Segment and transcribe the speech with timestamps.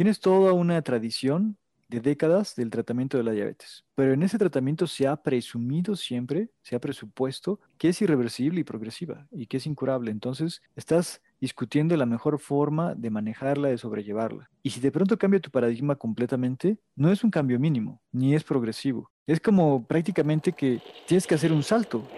[0.00, 3.84] tienes toda una tradición de décadas del tratamiento de la diabetes.
[3.94, 8.64] Pero en ese tratamiento se ha presumido siempre, se ha presupuesto que es irreversible y
[8.64, 10.10] progresiva y que es incurable.
[10.10, 14.48] Entonces, estás discutiendo la mejor forma de manejarla, de sobrellevarla.
[14.62, 18.42] Y si de pronto cambia tu paradigma completamente, no es un cambio mínimo, ni es
[18.42, 19.10] progresivo.
[19.26, 22.08] Es como prácticamente que tienes que hacer un salto.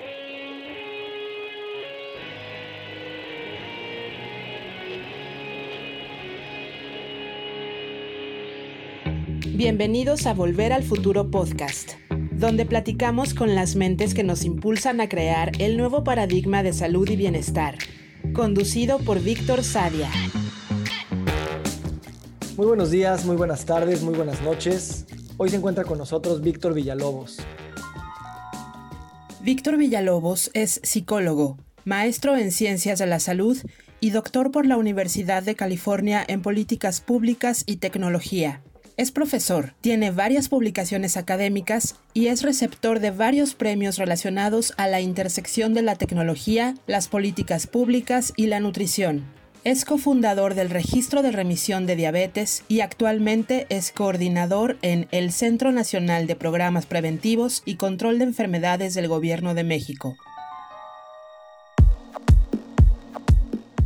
[9.54, 11.92] Bienvenidos a Volver al Futuro Podcast,
[12.30, 17.06] donde platicamos con las mentes que nos impulsan a crear el nuevo paradigma de salud
[17.10, 17.76] y bienestar,
[18.32, 20.08] conducido por Víctor Sadia.
[22.56, 25.04] Muy buenos días, muy buenas tardes, muy buenas noches.
[25.36, 27.38] Hoy se encuentra con nosotros Víctor Villalobos.
[29.42, 33.58] Víctor Villalobos es psicólogo, maestro en ciencias de la salud
[34.00, 38.62] y doctor por la Universidad de California en políticas públicas y tecnología.
[38.98, 45.00] Es profesor, tiene varias publicaciones académicas y es receptor de varios premios relacionados a la
[45.00, 49.24] intersección de la tecnología, las políticas públicas y la nutrición.
[49.64, 55.72] Es cofundador del Registro de Remisión de Diabetes y actualmente es coordinador en el Centro
[55.72, 60.16] Nacional de Programas Preventivos y Control de Enfermedades del Gobierno de México.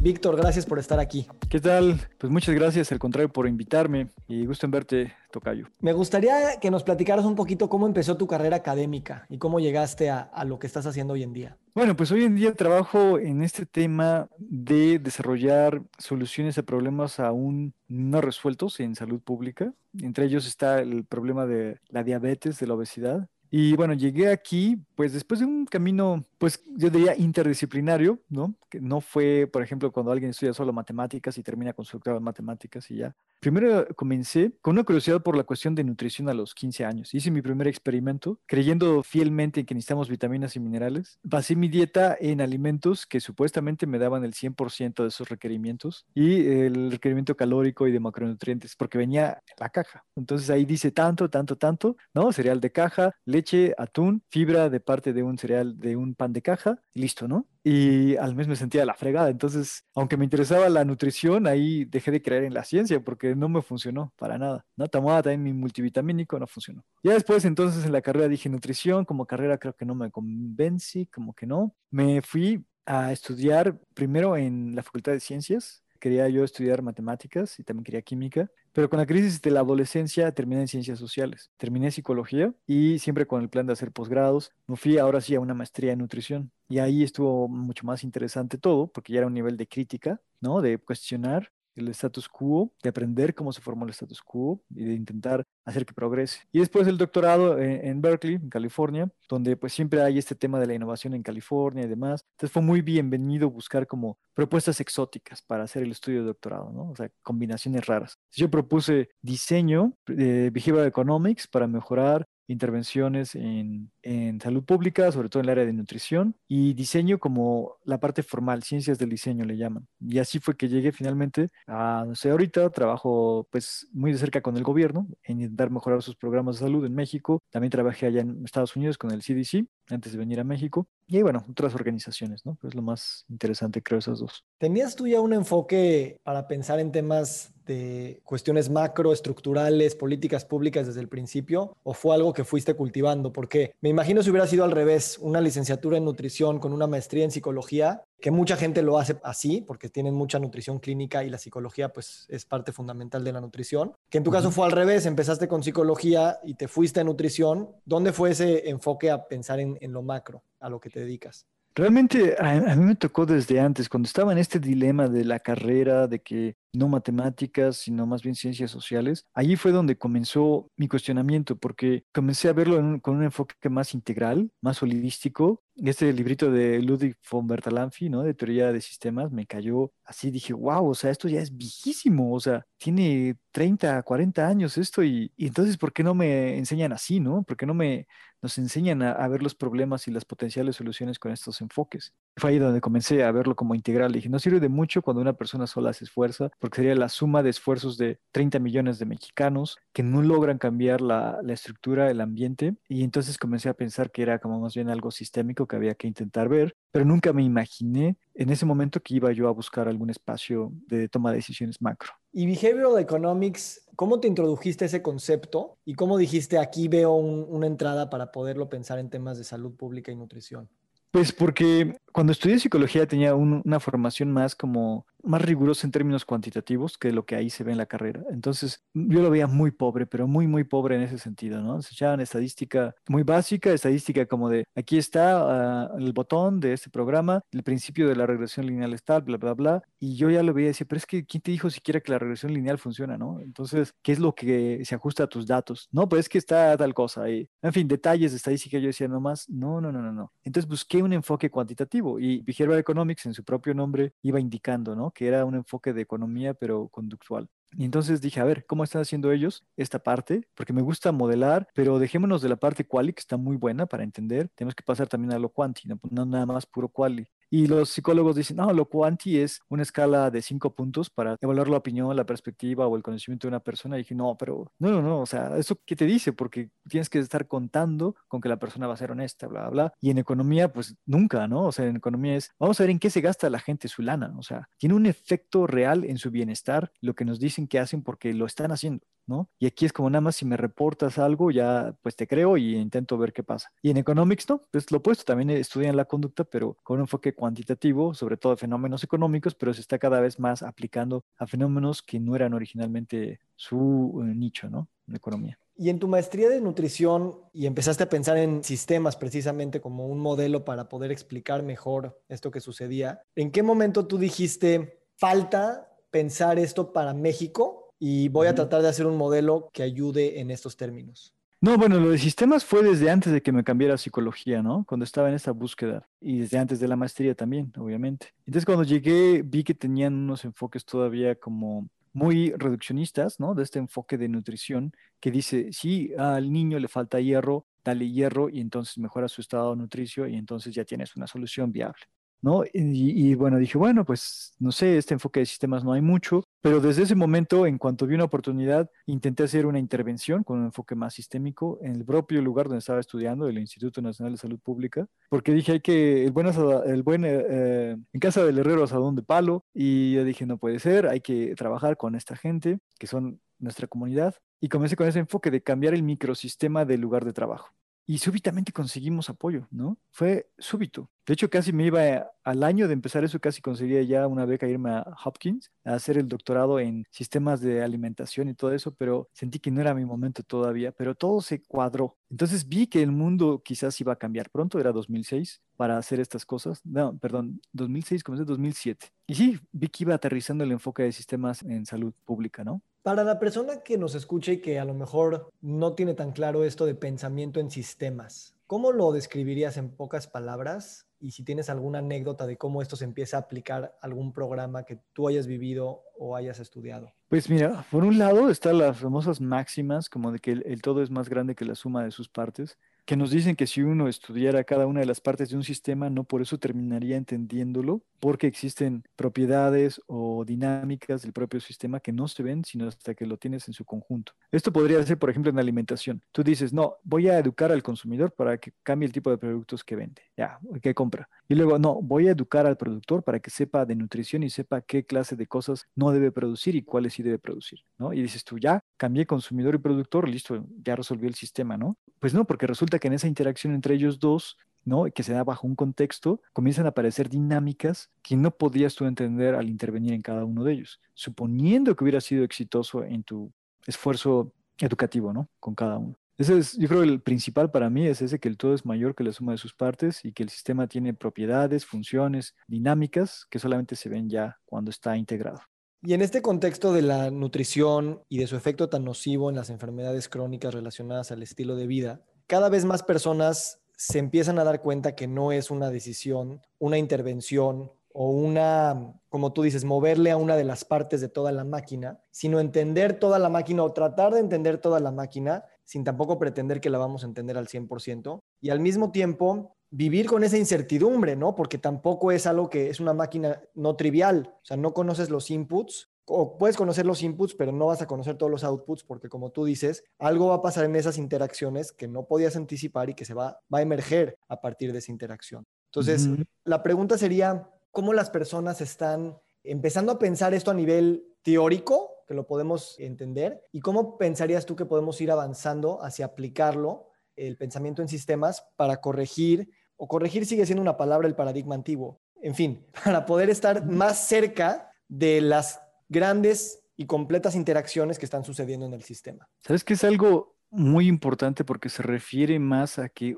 [0.07, 1.27] Víctor, gracias por estar aquí.
[1.49, 2.01] ¿Qué tal?
[2.17, 5.67] Pues muchas gracias, al contrario, por invitarme y gusto en verte, Tocayo.
[5.81, 10.09] Me gustaría que nos platicaras un poquito cómo empezó tu carrera académica y cómo llegaste
[10.11, 11.57] a, lo que estás haciendo hoy en día.
[11.75, 17.75] Bueno, pues hoy en día trabajo en este tema de desarrollar soluciones a problemas aún
[17.89, 19.73] no resueltos en salud pública.
[20.01, 23.29] Entre ellos está el problema de la diabetes, de la obesidad.
[23.51, 28.55] Y bueno, llegué aquí, pues después de un camino, pues yo diría interdisciplinario, ¿no?
[28.69, 32.23] Que no fue, por ejemplo, cuando alguien estudia solo matemáticas y termina con su en
[32.23, 33.15] matemáticas y ya.
[33.41, 37.15] Primero comencé con una curiosidad por la cuestión de nutrición a los 15 años.
[37.15, 41.19] Hice mi primer experimento, creyendo fielmente en que necesitamos vitaminas y minerales.
[41.23, 46.47] Basé mi dieta en alimentos que supuestamente me daban el 100% de esos requerimientos y
[46.47, 50.05] el requerimiento calórico y de macronutrientes, porque venía la caja.
[50.17, 52.33] Entonces ahí dice tanto, tanto, tanto, ¿no?
[52.33, 56.43] Cereal de caja, leche, atún, fibra de parte de un cereal, de un pan de
[56.43, 57.47] caja, y listo, ¿no?
[57.65, 59.29] Y al mes me sentía la fregada.
[59.29, 63.49] Entonces, aunque me interesaba la nutrición, ahí dejé de creer en la ciencia porque no
[63.49, 64.65] me funcionó para nada.
[64.77, 64.87] ¿no?
[64.89, 66.85] Tomaba también mi multivitamínico, no funcionó.
[67.03, 71.07] Ya después, entonces, en la carrera dije nutrición, como carrera creo que no me convencí,
[71.07, 71.75] como que no.
[71.91, 75.83] Me fui a estudiar primero en la Facultad de Ciencias.
[75.99, 78.51] Quería yo estudiar matemáticas y también quería química.
[78.73, 83.27] Pero con la crisis de la adolescencia terminé en ciencias sociales, terminé psicología y siempre
[83.27, 86.51] con el plan de hacer posgrados, me fui ahora sí a una maestría en nutrición.
[86.69, 90.61] Y ahí estuvo mucho más interesante todo, porque ya era un nivel de crítica, ¿no?
[90.61, 94.95] De cuestionar el status quo, de aprender cómo se formó el status quo y de
[94.95, 96.41] intentar hacer que progrese.
[96.53, 100.67] Y después el doctorado en, Berkeley, en California, donde pues siempre hay este tema de
[100.67, 102.25] la innovación en California y demás.
[102.33, 106.91] Entonces fue muy bienvenido buscar como propuestas exóticas para hacer el estudio de doctorado, ¿no?
[106.91, 108.19] O sea, combinaciones raras.
[108.33, 115.41] Yo propuse diseño de Behavioral Economics para mejorar intervenciones en, en, salud pública, sobre todo
[115.41, 119.57] en el área de nutrición, y diseño como la parte formal, ciencias del diseño le
[119.57, 119.87] llaman.
[120.01, 124.41] Y así fue que llegué finalmente a, no sé, ahorita trabajo pues muy de cerca
[124.41, 127.43] con el gobierno en intentar mejorar sus programas de salud en México.
[127.51, 130.87] También trabajé allá en Estados Unidos con el CDC antes de venir a México.
[131.07, 132.59] Y bueno, otras organizaciones, ¿no?
[132.65, 134.45] Es lo más interesante, creo, esas dos.
[134.59, 140.87] ¿Tenías tú ya un enfoque para pensar en temas de cuestiones macro, estructurales, políticas públicas
[140.87, 141.77] desde el principio?
[141.83, 143.33] ¿O fue algo que fuiste cultivando?
[143.33, 147.25] Porque me imagino si hubiera sido al revés, una licenciatura en nutrición con una maestría
[147.25, 151.39] en psicología, que mucha gente lo hace así, porque tienen mucha nutrición clínica y la
[151.39, 153.93] psicología pues es parte fundamental de la nutrición.
[154.09, 157.69] Que en tu caso fue al revés, empezaste con psicología y te fuiste a nutrición.
[157.85, 161.47] ¿Dónde fue ese enfoque a pensar en, en lo macro, a lo que te dedicas?
[161.77, 166.07] Realmente a, mí me tocó desde antes, cuando estaba en este dilema de la carrera,
[166.07, 171.57] de que no matemáticas, sino más bien ciencias sociales, allí fue donde comenzó mi cuestionamiento,
[171.57, 175.63] porque comencé a verlo con un enfoque más integral, más holístico.
[175.77, 178.23] Este librito de Ludwig von Bertalanffy, ¿no?
[178.23, 182.33] De teoría de sistemas, me cayó así, dije, wow, o sea, esto ya es viejísimo,
[182.35, 186.93] o sea, tiene 30, 40 años esto, y, y entonces, ¿por qué no me enseñan
[186.93, 187.43] así, no?
[187.43, 188.07] ¿Por qué no me
[188.43, 192.13] nos enseñan a, ver los problemas y las potenciales soluciones con estos enfoques.
[192.37, 194.13] Fue ahí donde comencé a verlo como integral.
[194.13, 197.45] Dije, no sirve de mucho cuando una persona sola se esfuerza, porque sería la suma
[197.45, 202.21] de esfuerzos de 30 millones de mexicanos que no logran cambiar la, la estructura, el
[202.21, 202.75] ambiente.
[202.89, 206.09] Y entonces comencé a pensar que era como más bien algo sistémico que había que
[206.09, 210.11] intentar ver, pero nunca me imaginé en ese momento que iba yo a buscar algún
[210.11, 212.11] espacio de toma de decisiones macro.
[212.33, 218.11] Y Behavioral Economics, ¿cómo te introdujiste ese concepto y cómo dijiste aquí veo una entrada
[218.11, 220.69] para poderlo pensar en temas de salud pública y nutrición?
[221.17, 226.99] Pues porque cuando estudié psicología tenía una formación más como más rigurosa en términos cuantitativos
[226.99, 228.23] que lo que ahí se ve en la carrera.
[228.31, 231.83] Entonces yo lo veía muy pobre, pero muy, muy pobre en ese sentido, ¿no?
[231.83, 236.91] Se echaban estadística muy básica, estadística como de aquí está uh, el botón de este
[236.91, 239.83] programa, el principio de la regresión lineal está, bla, bla, bla.
[239.99, 242.13] Y yo ya lo veía y decía, pero es que ¿quién te dijo siquiera que
[242.13, 243.41] la regresión lineal funciona, ¿no?
[243.41, 245.89] Entonces, ¿qué es lo que se ajusta a tus datos?
[245.91, 247.49] No, pues es que está tal cosa ahí.
[247.63, 250.33] En fin, detalles de estadística yo decía nomás, no, no, no, no, no.
[250.45, 255.11] Entonces busqué un enfoque cuantitativo y Behavioral Economics en su propio nombre iba indicando, ¿no?
[255.17, 257.49] Que era un enfoque de economía, pero conductual.
[257.73, 260.47] Y entonces dije, a ver, ¿cómo están haciendo ellos esta parte?
[260.55, 264.05] Porque me gusta modelar, pero dejémonos de la parte quali, que está muy buena para
[264.05, 264.51] entender.
[264.55, 267.27] Tenemos que pasar también a lo quanti, no, no nada más puro quali.
[267.51, 271.69] Y los psicólogos dicen, no, lo cuanti es una escala de cinco puntos para evaluar
[271.69, 273.97] la opinión, la perspectiva o el conocimiento de una persona.
[273.97, 276.33] Y dije, no, pero no, no, no, o sea, ¿eso qué te dice?
[276.33, 279.71] Porque tienes que estar contando con que la persona va a ser honesta, bla, bla,
[279.71, 279.95] bla.
[280.01, 281.67] Y en economía, pues nunca, ¿no?
[281.67, 284.03] O sea, en economía es, vamos a ver en qué se gasta la gente su
[284.03, 284.35] lana.
[284.39, 288.03] O sea, tiene un efecto real en su bienestar lo que nos dicen que hacen
[288.03, 289.07] porque lo están haciendo.
[289.27, 289.49] ¿No?
[289.59, 292.77] Y aquí es como nada más si me reportas algo, ya pues te creo y
[292.77, 293.71] intento ver qué pasa.
[293.83, 294.63] Y en economics, ¿no?
[294.71, 299.03] Pues lo opuesto, también estudian la conducta, pero con un enfoque cuantitativo, sobre todo fenómenos
[299.05, 304.23] económicos, pero se está cada vez más aplicando a fenómenos que no eran originalmente su
[304.23, 304.89] eh, nicho, ¿no?
[305.07, 305.59] En economía.
[305.79, 310.19] Y en tu maestría de nutrición y empezaste a pensar en sistemas precisamente como un
[310.19, 316.59] modelo para poder explicar mejor esto que sucedía, ¿en qué momento tú dijiste, falta pensar
[316.59, 320.77] esto para México y voy a tratar de hacer un modelo que ayude en estos
[320.77, 321.33] términos.
[321.61, 324.85] No, bueno, lo de sistemas fue desde antes de que me cambiara a psicología, ¿no?
[324.87, 328.35] Cuando estaba en esta búsqueda y desde antes de la maestría también, obviamente.
[328.41, 333.55] Entonces cuando llegué vi que tenían unos enfoques todavía como muy reduccionistas, ¿no?
[333.55, 338.49] De este enfoque de nutrición que dice, si al niño le falta hierro, dale hierro
[338.51, 342.05] y entonces mejora su estado nutricio y entonces ya tienes una solución viable.
[342.43, 342.63] ¿No?
[342.73, 346.81] Y, bueno, dije, bueno, pues no sé, este enfoque de sistemas no hay mucho, pero
[346.81, 350.95] desde ese momento, en cuanto vi una oportunidad, intenté hacer una intervención con un enfoque
[350.95, 355.07] más sistémico en el propio lugar donde estaba estudiando, el Instituto Nacional de Salud Pública,
[355.29, 356.47] porque dije, hay que, el buen,
[356.87, 360.59] el buen eh, eh, en casa del herrero asadón de palo, y yo dije, no
[360.59, 365.07] puede ser, hay que trabajar con esta gente, que son nuestra comunidad, y comencé con
[365.07, 367.73] ese enfoque de cambiar el microsistema del lugar de trabajo
[368.07, 369.99] y súbitamente conseguimos apoyo, ¿no?
[370.11, 371.11] Fue súbito.
[371.27, 374.69] De hecho, casi me iba al año de empezar eso, casi conseguía ya una beca
[374.69, 379.29] irme a Hopkins a hacer el doctorado en sistemas de alimentación y todo eso, pero
[379.33, 382.17] sentí que no era mi momento todavía, pero todo se cuadró.
[382.31, 386.47] Entonces vi que el mundo quizás iba a cambiar pronto, era 2006, para hacer estas
[386.47, 386.81] cosas.
[386.85, 389.09] No, perdón, 2006, comencé 2007.
[389.27, 392.83] Y sí, vi que iba aterrizando el enfoque de sistemas en salud pública, ¿no?
[393.07, 396.65] Para la persona que nos escucha y que a lo mejor no tiene tan claro
[396.65, 401.07] esto de pensamiento en sistemas, ¿cómo lo describirías en pocas palabras?
[401.21, 404.83] Y si tienes alguna anécdota de cómo esto se empieza a aplicar a algún programa
[404.83, 407.13] que tú hayas vivido o hayas estudiado.
[407.29, 411.09] Pues mira, por un lado están las famosas máximas, como de que el, todo es
[411.09, 412.77] más grande que la suma de sus partes
[413.07, 416.11] que nos dicen que si uno estudiara cada una de las partes de un sistema,
[416.11, 422.27] no por eso terminaría entendiéndolo, porque existen propiedades o dinámicas del propio sistema que no
[422.27, 424.33] se ven sino hasta que lo tienes en su conjunto.
[424.51, 426.21] Esto podría ser, por ejemplo, en alimentación.
[426.33, 429.85] Tú dices, no, voy a educar al consumidor para que cambie el tipo de productos
[429.85, 431.29] que vende, ya, que compra.
[431.49, 434.81] Y luego, no, voy a educar al productor para que sepa de nutrición y sepa
[434.81, 438.13] qué clase de cosas no debe producir y cuáles sí debe producir, ¿no?
[438.13, 441.97] Y dices tú, ya, cambié consumidor y productor, listo, ya resolvió el sistema, ¿no?
[442.19, 445.05] Pues no, porque resulta que en esa interacción entre ellos dos, ¿no?
[445.07, 449.55] Que se da bajo un contexto, comienzan a aparecer dinámicas que no podías tú entender
[449.55, 453.53] al intervenir en cada uno de ellos, suponiendo que hubiera sido exitoso en tu
[453.87, 455.49] esfuerzo educativo, ¿no?
[455.61, 456.17] Con cada uno.
[456.39, 459.15] Ese es, yo creo, el principal para mí es ese que el todo es mayor
[459.15, 463.59] que la suma de sus partes y que el sistema tiene propiedades, funciones, dinámicas que
[463.59, 465.61] solamente se ven ya cuando está integrado.
[466.03, 469.71] Y en este contexto de la nutrición y de su efecto tan nocivo en las
[469.71, 474.83] enfermedades crónicas relacionadas al estilo de vida, cada vez más personas se empiezan a dar
[474.83, 480.37] cuenta que no es una decisión, una intervención o una, como tú dices, moverle a
[480.37, 484.33] una de las partes de toda la máquina, sino entender toda la máquina o tratar
[484.33, 488.41] de entender toda la máquina sin tampoco pretender que la vamos a entender al 100%
[488.61, 491.55] y al mismo tiempo vivir con esa incertidumbre, ¿no?
[491.55, 495.51] Porque tampoco es algo que es una máquina no trivial, o sea, no conoces los
[495.51, 499.29] inputs o puedes conocer los inputs, pero no vas a conocer todos los outputs porque
[499.29, 503.15] como tú dices, algo va a pasar en esas interacciones que no podías anticipar y
[503.15, 505.65] que se va, va a emerger a partir de esa interacción.
[505.87, 506.29] Entonces,
[506.65, 512.35] la pregunta sería, cómo las personas están empezando a pensar esto a nivel teórico, que
[512.35, 518.03] lo podemos entender, y cómo pensarías tú que podemos ir avanzando hacia aplicarlo, el pensamiento
[518.03, 522.87] en sistemas, para corregir, o corregir sigue siendo una palabra, el paradigma antiguo, en fin,
[523.05, 528.95] para poder estar más cerca de las grandes y completas interacciones que están sucediendo en
[528.95, 529.49] el sistema.
[529.63, 533.37] ¿Sabes que es algo muy importante porque se refiere más a que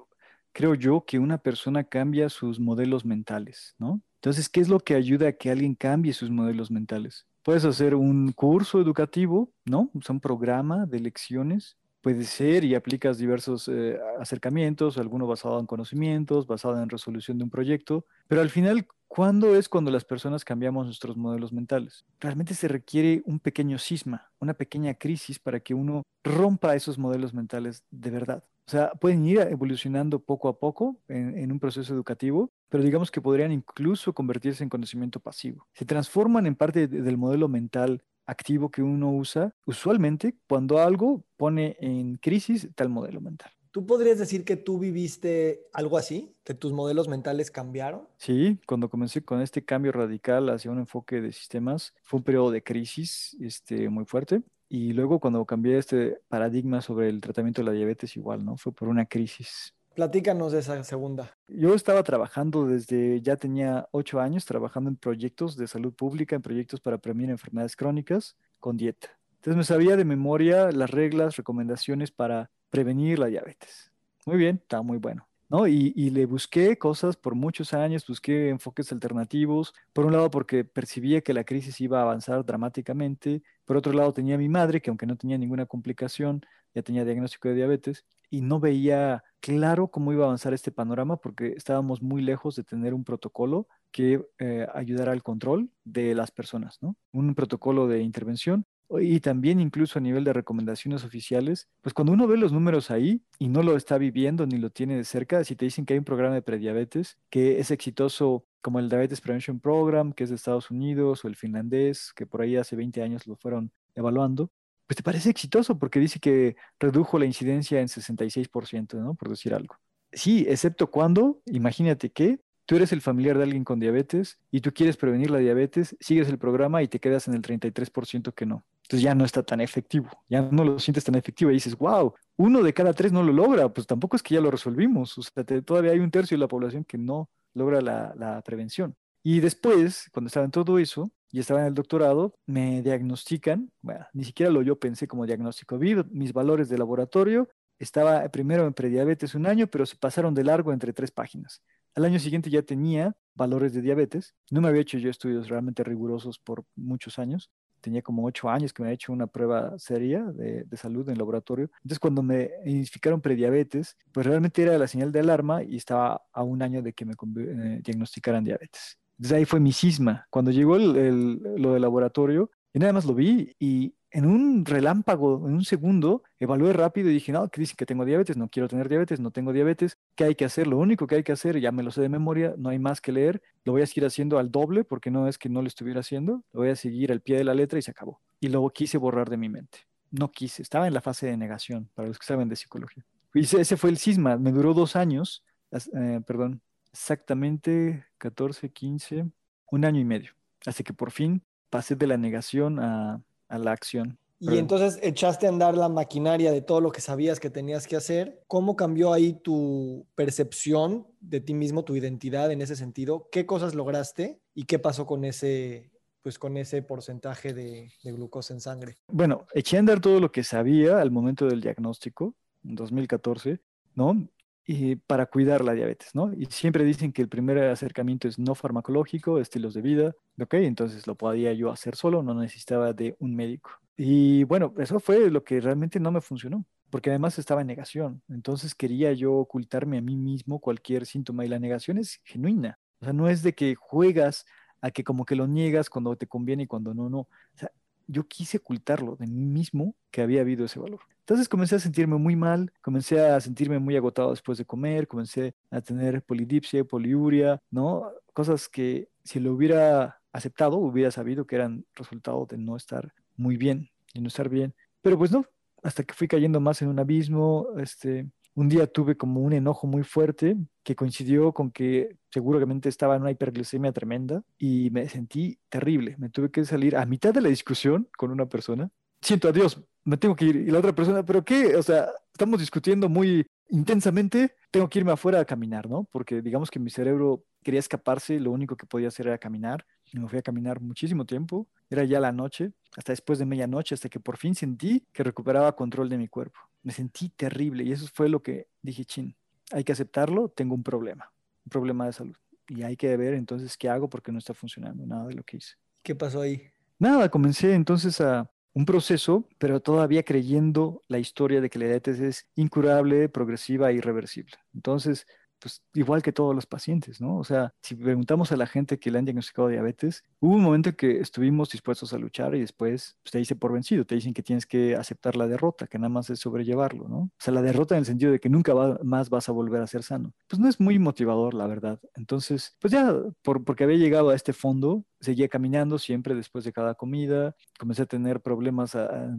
[0.52, 4.00] creo yo que una persona cambia sus modelos mentales, ¿no?
[4.16, 7.26] Entonces, ¿qué es lo que ayuda a que alguien cambie sus modelos mentales?
[7.42, 9.90] Puedes hacer un curso educativo, ¿no?
[10.02, 15.66] Sea, un programa de lecciones puede ser y aplicas diversos eh, acercamientos, alguno basado en
[15.66, 20.44] conocimientos, basado en resolución de un proyecto, pero al final, ¿cuándo es cuando las personas
[20.44, 22.04] cambiamos nuestros modelos mentales?
[22.20, 27.34] Realmente se requiere un pequeño cisma, una pequeña crisis para que uno rompa esos modelos
[27.34, 28.44] mentales de verdad.
[28.68, 33.22] O sea, pueden ir evolucionando poco a poco en, un proceso educativo, pero digamos que
[33.22, 35.66] podrían incluso convertirse en conocimiento pasivo.
[35.72, 41.78] Se transforman en parte del modelo mental activo que uno usa usualmente cuando algo pone
[41.80, 43.50] en crisis tal modelo mental.
[43.70, 46.34] ¿Tú podrías decir que tú viviste algo así?
[46.44, 48.08] ¿Que tus modelos mentales cambiaron?
[48.16, 52.50] Sí, cuando comencé con este cambio radical hacia un enfoque de sistemas, fue un periodo
[52.50, 54.42] de crisis este, muy fuerte.
[54.68, 58.56] Y luego cuando cambié este paradigma sobre el tratamiento de la diabetes, igual, ¿no?
[58.56, 61.36] Fue por una crisis Platícanos de esa segunda.
[61.48, 66.42] Yo estaba trabajando desde, ya tenía ocho años, trabajando en proyectos de salud pública, en
[66.42, 69.08] proyectos para prevenir enfermedades crónicas con dieta.
[69.32, 73.92] Entonces me sabía de memoria las reglas, recomendaciones para prevenir la diabetes.
[74.26, 75.28] Muy bien, está muy bueno.
[75.48, 75.66] ¿no?
[75.66, 79.74] Y, le busqué cosas por muchos años, busqué enfoques alternativos.
[79.92, 83.42] Por un lado, porque percibía que la crisis iba a avanzar dramáticamente.
[83.64, 86.42] Por otro lado, tenía mi madre, que aunque no tenía ninguna complicación,
[86.74, 91.16] ya tenía diagnóstico de diabetes y no veía claro cómo iba a avanzar este panorama
[91.16, 96.30] porque estábamos muy lejos de tener un protocolo que eh, ayudara al control de las
[96.30, 96.94] personas, ¿no?
[97.12, 102.26] Un protocolo de intervención y también incluso a nivel de recomendaciones oficiales, pues cuando uno
[102.26, 105.56] ve los números ahí y no lo está viviendo ni lo tiene de cerca, si
[105.56, 109.60] te dicen que hay un programa de prediabetes que es exitoso como el Diabetes Prevention
[109.60, 113.26] Program, que es de Estados Unidos, o el finlandés, que por ahí hace 20 años
[113.26, 114.50] lo fueron evaluando,
[114.86, 119.14] pues te parece exitoso porque dice que redujo la incidencia en 66%, ¿no?
[119.14, 119.76] Por decir algo.
[120.12, 124.72] Sí, excepto cuando, imagínate que tú eres el familiar de alguien con diabetes y tú
[124.72, 128.64] quieres prevenir la diabetes, sigues el programa y te quedas en el 33% que no.
[128.88, 132.14] Entonces ya no está tan efectivo, ya no lo sientes tan efectivo y dices, wow,
[132.38, 135.20] uno de cada tres no lo logra, pues tampoco es que ya lo resolvimos, o
[135.20, 138.96] sea, todavía hay un tercio de la población que no logra la, prevención.
[139.22, 144.06] Y después, cuando estaba en todo eso, y estaba en el doctorado, me diagnostican, bueno,
[144.14, 147.46] ni siquiera lo yo pensé como diagnóstico, vi mis valores de laboratorio,
[147.78, 151.62] estaba primero en prediabetes un año, pero se pasaron de largo entre tres páginas.
[151.94, 155.84] Al año siguiente ya tenía valores de diabetes, no me había hecho yo estudios realmente
[155.84, 160.22] rigurosos por muchos años, tenía como ocho años que me había hecho una prueba seria
[160.22, 161.70] de, salud en el laboratorio.
[161.78, 166.42] Entonces, cuando me identificaron prediabetes, pues realmente era la señal de alarma y estaba a
[166.42, 168.98] un año de que me eh, diagnosticaran diabetes.
[169.16, 170.26] Desde ahí fue mi cisma.
[170.30, 175.46] Cuando llegó el, lo del laboratorio, y nada más lo vi y en un relámpago,
[175.46, 178.68] en un segundo, evalué rápido y dije, no, que dicen que tengo diabetes, no quiero
[178.68, 180.66] tener diabetes, no tengo diabetes, ¿qué hay que hacer?
[180.66, 183.00] Lo único que hay que hacer, ya me lo sé de memoria, no hay más
[183.00, 185.68] que leer, lo voy a seguir haciendo al doble porque no es que no lo
[185.68, 188.20] estuviera haciendo, lo voy a seguir al pie de la letra y se acabó.
[188.40, 189.80] Y luego quise borrar de mi mente.
[190.10, 193.04] No quise, estaba en la fase de negación, para los que saben de psicología.
[193.34, 196.62] Ese fue el cisma, me duró dos años, eh, perdón,
[196.92, 199.26] exactamente 14, 15,
[199.70, 200.32] un año y medio.
[200.64, 203.20] Así que por fin pasé de la negación a,
[203.56, 204.18] la acción.
[204.40, 207.96] Y entonces echaste a andar la maquinaria de todo lo que sabías que tenías que
[207.96, 208.44] hacer.
[208.46, 213.28] ¿Cómo cambió ahí tu percepción de ti mismo, tu identidad en ese sentido?
[213.32, 215.90] ¿Qué cosas lograste y qué pasó con ese,
[216.22, 218.96] pues con ese porcentaje de, de glucosa en sangre?
[219.08, 223.60] Bueno, eché a andar todo lo que sabía al momento del diagnóstico, en 2014,
[223.96, 224.28] ¿no?
[224.70, 226.30] Y para cuidar la diabetes, ¿no?
[226.34, 230.54] Y siempre dicen que el primer acercamiento es no farmacológico, estilos de vida, ¿ok?
[230.54, 233.70] Entonces lo podía yo hacer solo, no necesitaba de un médico.
[233.96, 238.20] Y bueno, eso fue lo que realmente no me funcionó, porque además estaba en negación.
[238.28, 242.78] Entonces quería yo ocultarme a mí mismo cualquier síntoma y la negación es genuina.
[243.00, 244.44] O sea, no es de que juegas
[244.82, 247.20] a que como que lo niegas cuando te conviene y cuando no, no.
[247.20, 247.70] O sea,
[248.06, 251.00] yo quise ocultarlo de mí mismo que había habido ese valor.
[251.28, 255.54] Entonces comencé a sentirme muy mal, comencé a sentirme muy agotado después de comer, comencé
[255.70, 258.10] a tener polidipsia, poliuria, ¿no?
[258.32, 263.58] Cosas que si lo hubiera aceptado, hubiera sabido que eran resultado de no estar muy
[263.58, 264.74] bien, de no estar bien.
[265.02, 265.44] Pero pues no,
[265.82, 269.86] hasta que fui cayendo más en un abismo, este, un día tuve como un enojo
[269.86, 275.58] muy fuerte que coincidió con que seguramente estaba en una hiperglicemia tremenda y me sentí
[275.68, 276.16] terrible.
[276.16, 278.90] Me tuve que salir a mitad de la discusión con una persona.
[279.20, 280.56] Siento, adiós, me tengo que ir.
[280.56, 281.76] Y la otra persona, ¿pero qué?
[281.76, 286.04] O sea, estamos discutiendo muy intensamente, tengo que irme afuera a caminar, ¿no?
[286.04, 289.84] Porque digamos que mi cerebro quería escaparse, lo único que podía hacer era caminar.
[290.10, 293.94] Y me fui a caminar muchísimo tiempo, era ya la noche, hasta después de medianoche,
[293.94, 296.60] hasta que por fin sentí que recuperaba control de mi cuerpo.
[296.82, 299.36] Me sentí terrible y eso fue lo que dije, chin,
[299.72, 301.30] hay que aceptarlo, tengo un problema,
[301.66, 302.36] un problema de salud.
[302.68, 305.58] Y hay que ver entonces qué hago porque no está funcionando nada de lo que
[305.58, 305.74] hice.
[306.02, 306.62] ¿Qué pasó ahí?
[306.98, 312.20] Nada, comencé entonces a un proceso, pero todavía creyendo la historia de que la diabetes
[312.20, 314.56] es incurable, progresiva e irreversible.
[314.72, 315.26] Entonces,
[315.58, 317.38] pues igual que todos los pacientes, ¿no?
[317.38, 320.90] O sea, si preguntamos a la gente que le han diagnosticado diabetes, hubo un momento
[320.90, 324.34] en que estuvimos dispuestos a luchar y después pues, te dice por vencido, te dicen
[324.34, 327.18] que tienes que aceptar la derrota, que nada más es sobrellevarlo, ¿no?
[327.18, 329.86] O sea, la derrota en el sentido de que nunca más vas a volver a
[329.86, 330.32] ser sano.
[330.46, 332.00] Pues no es muy motivador, la verdad.
[332.14, 336.72] Entonces, pues ya, por, porque había llegado a este fondo, seguía caminando siempre después de
[336.72, 338.96] cada comida, comencé a tener problemas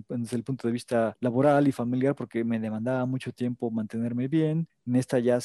[0.10, 4.68] desde el punto de vista laboral y familiar porque me demandaba mucho tiempo mantenerme bien,
[4.86, 5.40] en esta ya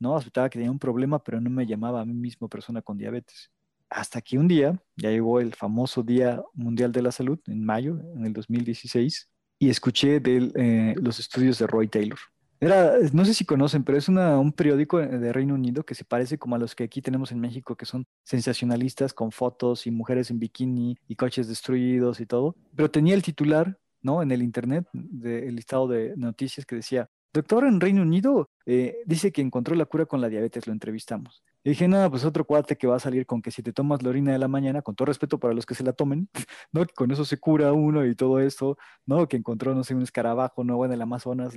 [0.00, 0.16] ¿no?
[0.16, 3.50] Aceptaba que tenía un problema, pero no me llamaba a mí mismo persona con diabetes.
[3.88, 8.00] Hasta que un día, ya llegó el famoso Día Mundial de la Salud, en mayo,
[8.16, 12.18] en el 2016, y escuché de eh, los estudios de Roy Taylor.
[12.60, 16.38] Era, no sé si conocen, pero es un periódico de Reino Unido que se parece
[16.38, 20.30] como a los que aquí tenemos en México, que son sensacionalistas con fotos y mujeres
[20.30, 22.56] en bikini y coches destruidos y todo.
[22.74, 24.22] Pero tenía el titular, ¿no?
[24.22, 29.32] En el internet, del listado de noticias que decía, doctor en Reino Unido eh, dice
[29.32, 31.42] que encontró la cura con la diabetes, lo entrevistamos.
[31.64, 34.02] Y dije, nada, pues otro cuate que va a salir con que si te tomas
[34.02, 36.28] la orina de la mañana, con todo respeto para los que se la tomen,
[36.72, 36.86] ¿no?
[36.86, 39.26] Que con eso se cura uno y todo esto, ¿no?
[39.26, 41.54] Que encontró, no sé, un escarabajo nuevo en el Amazonas,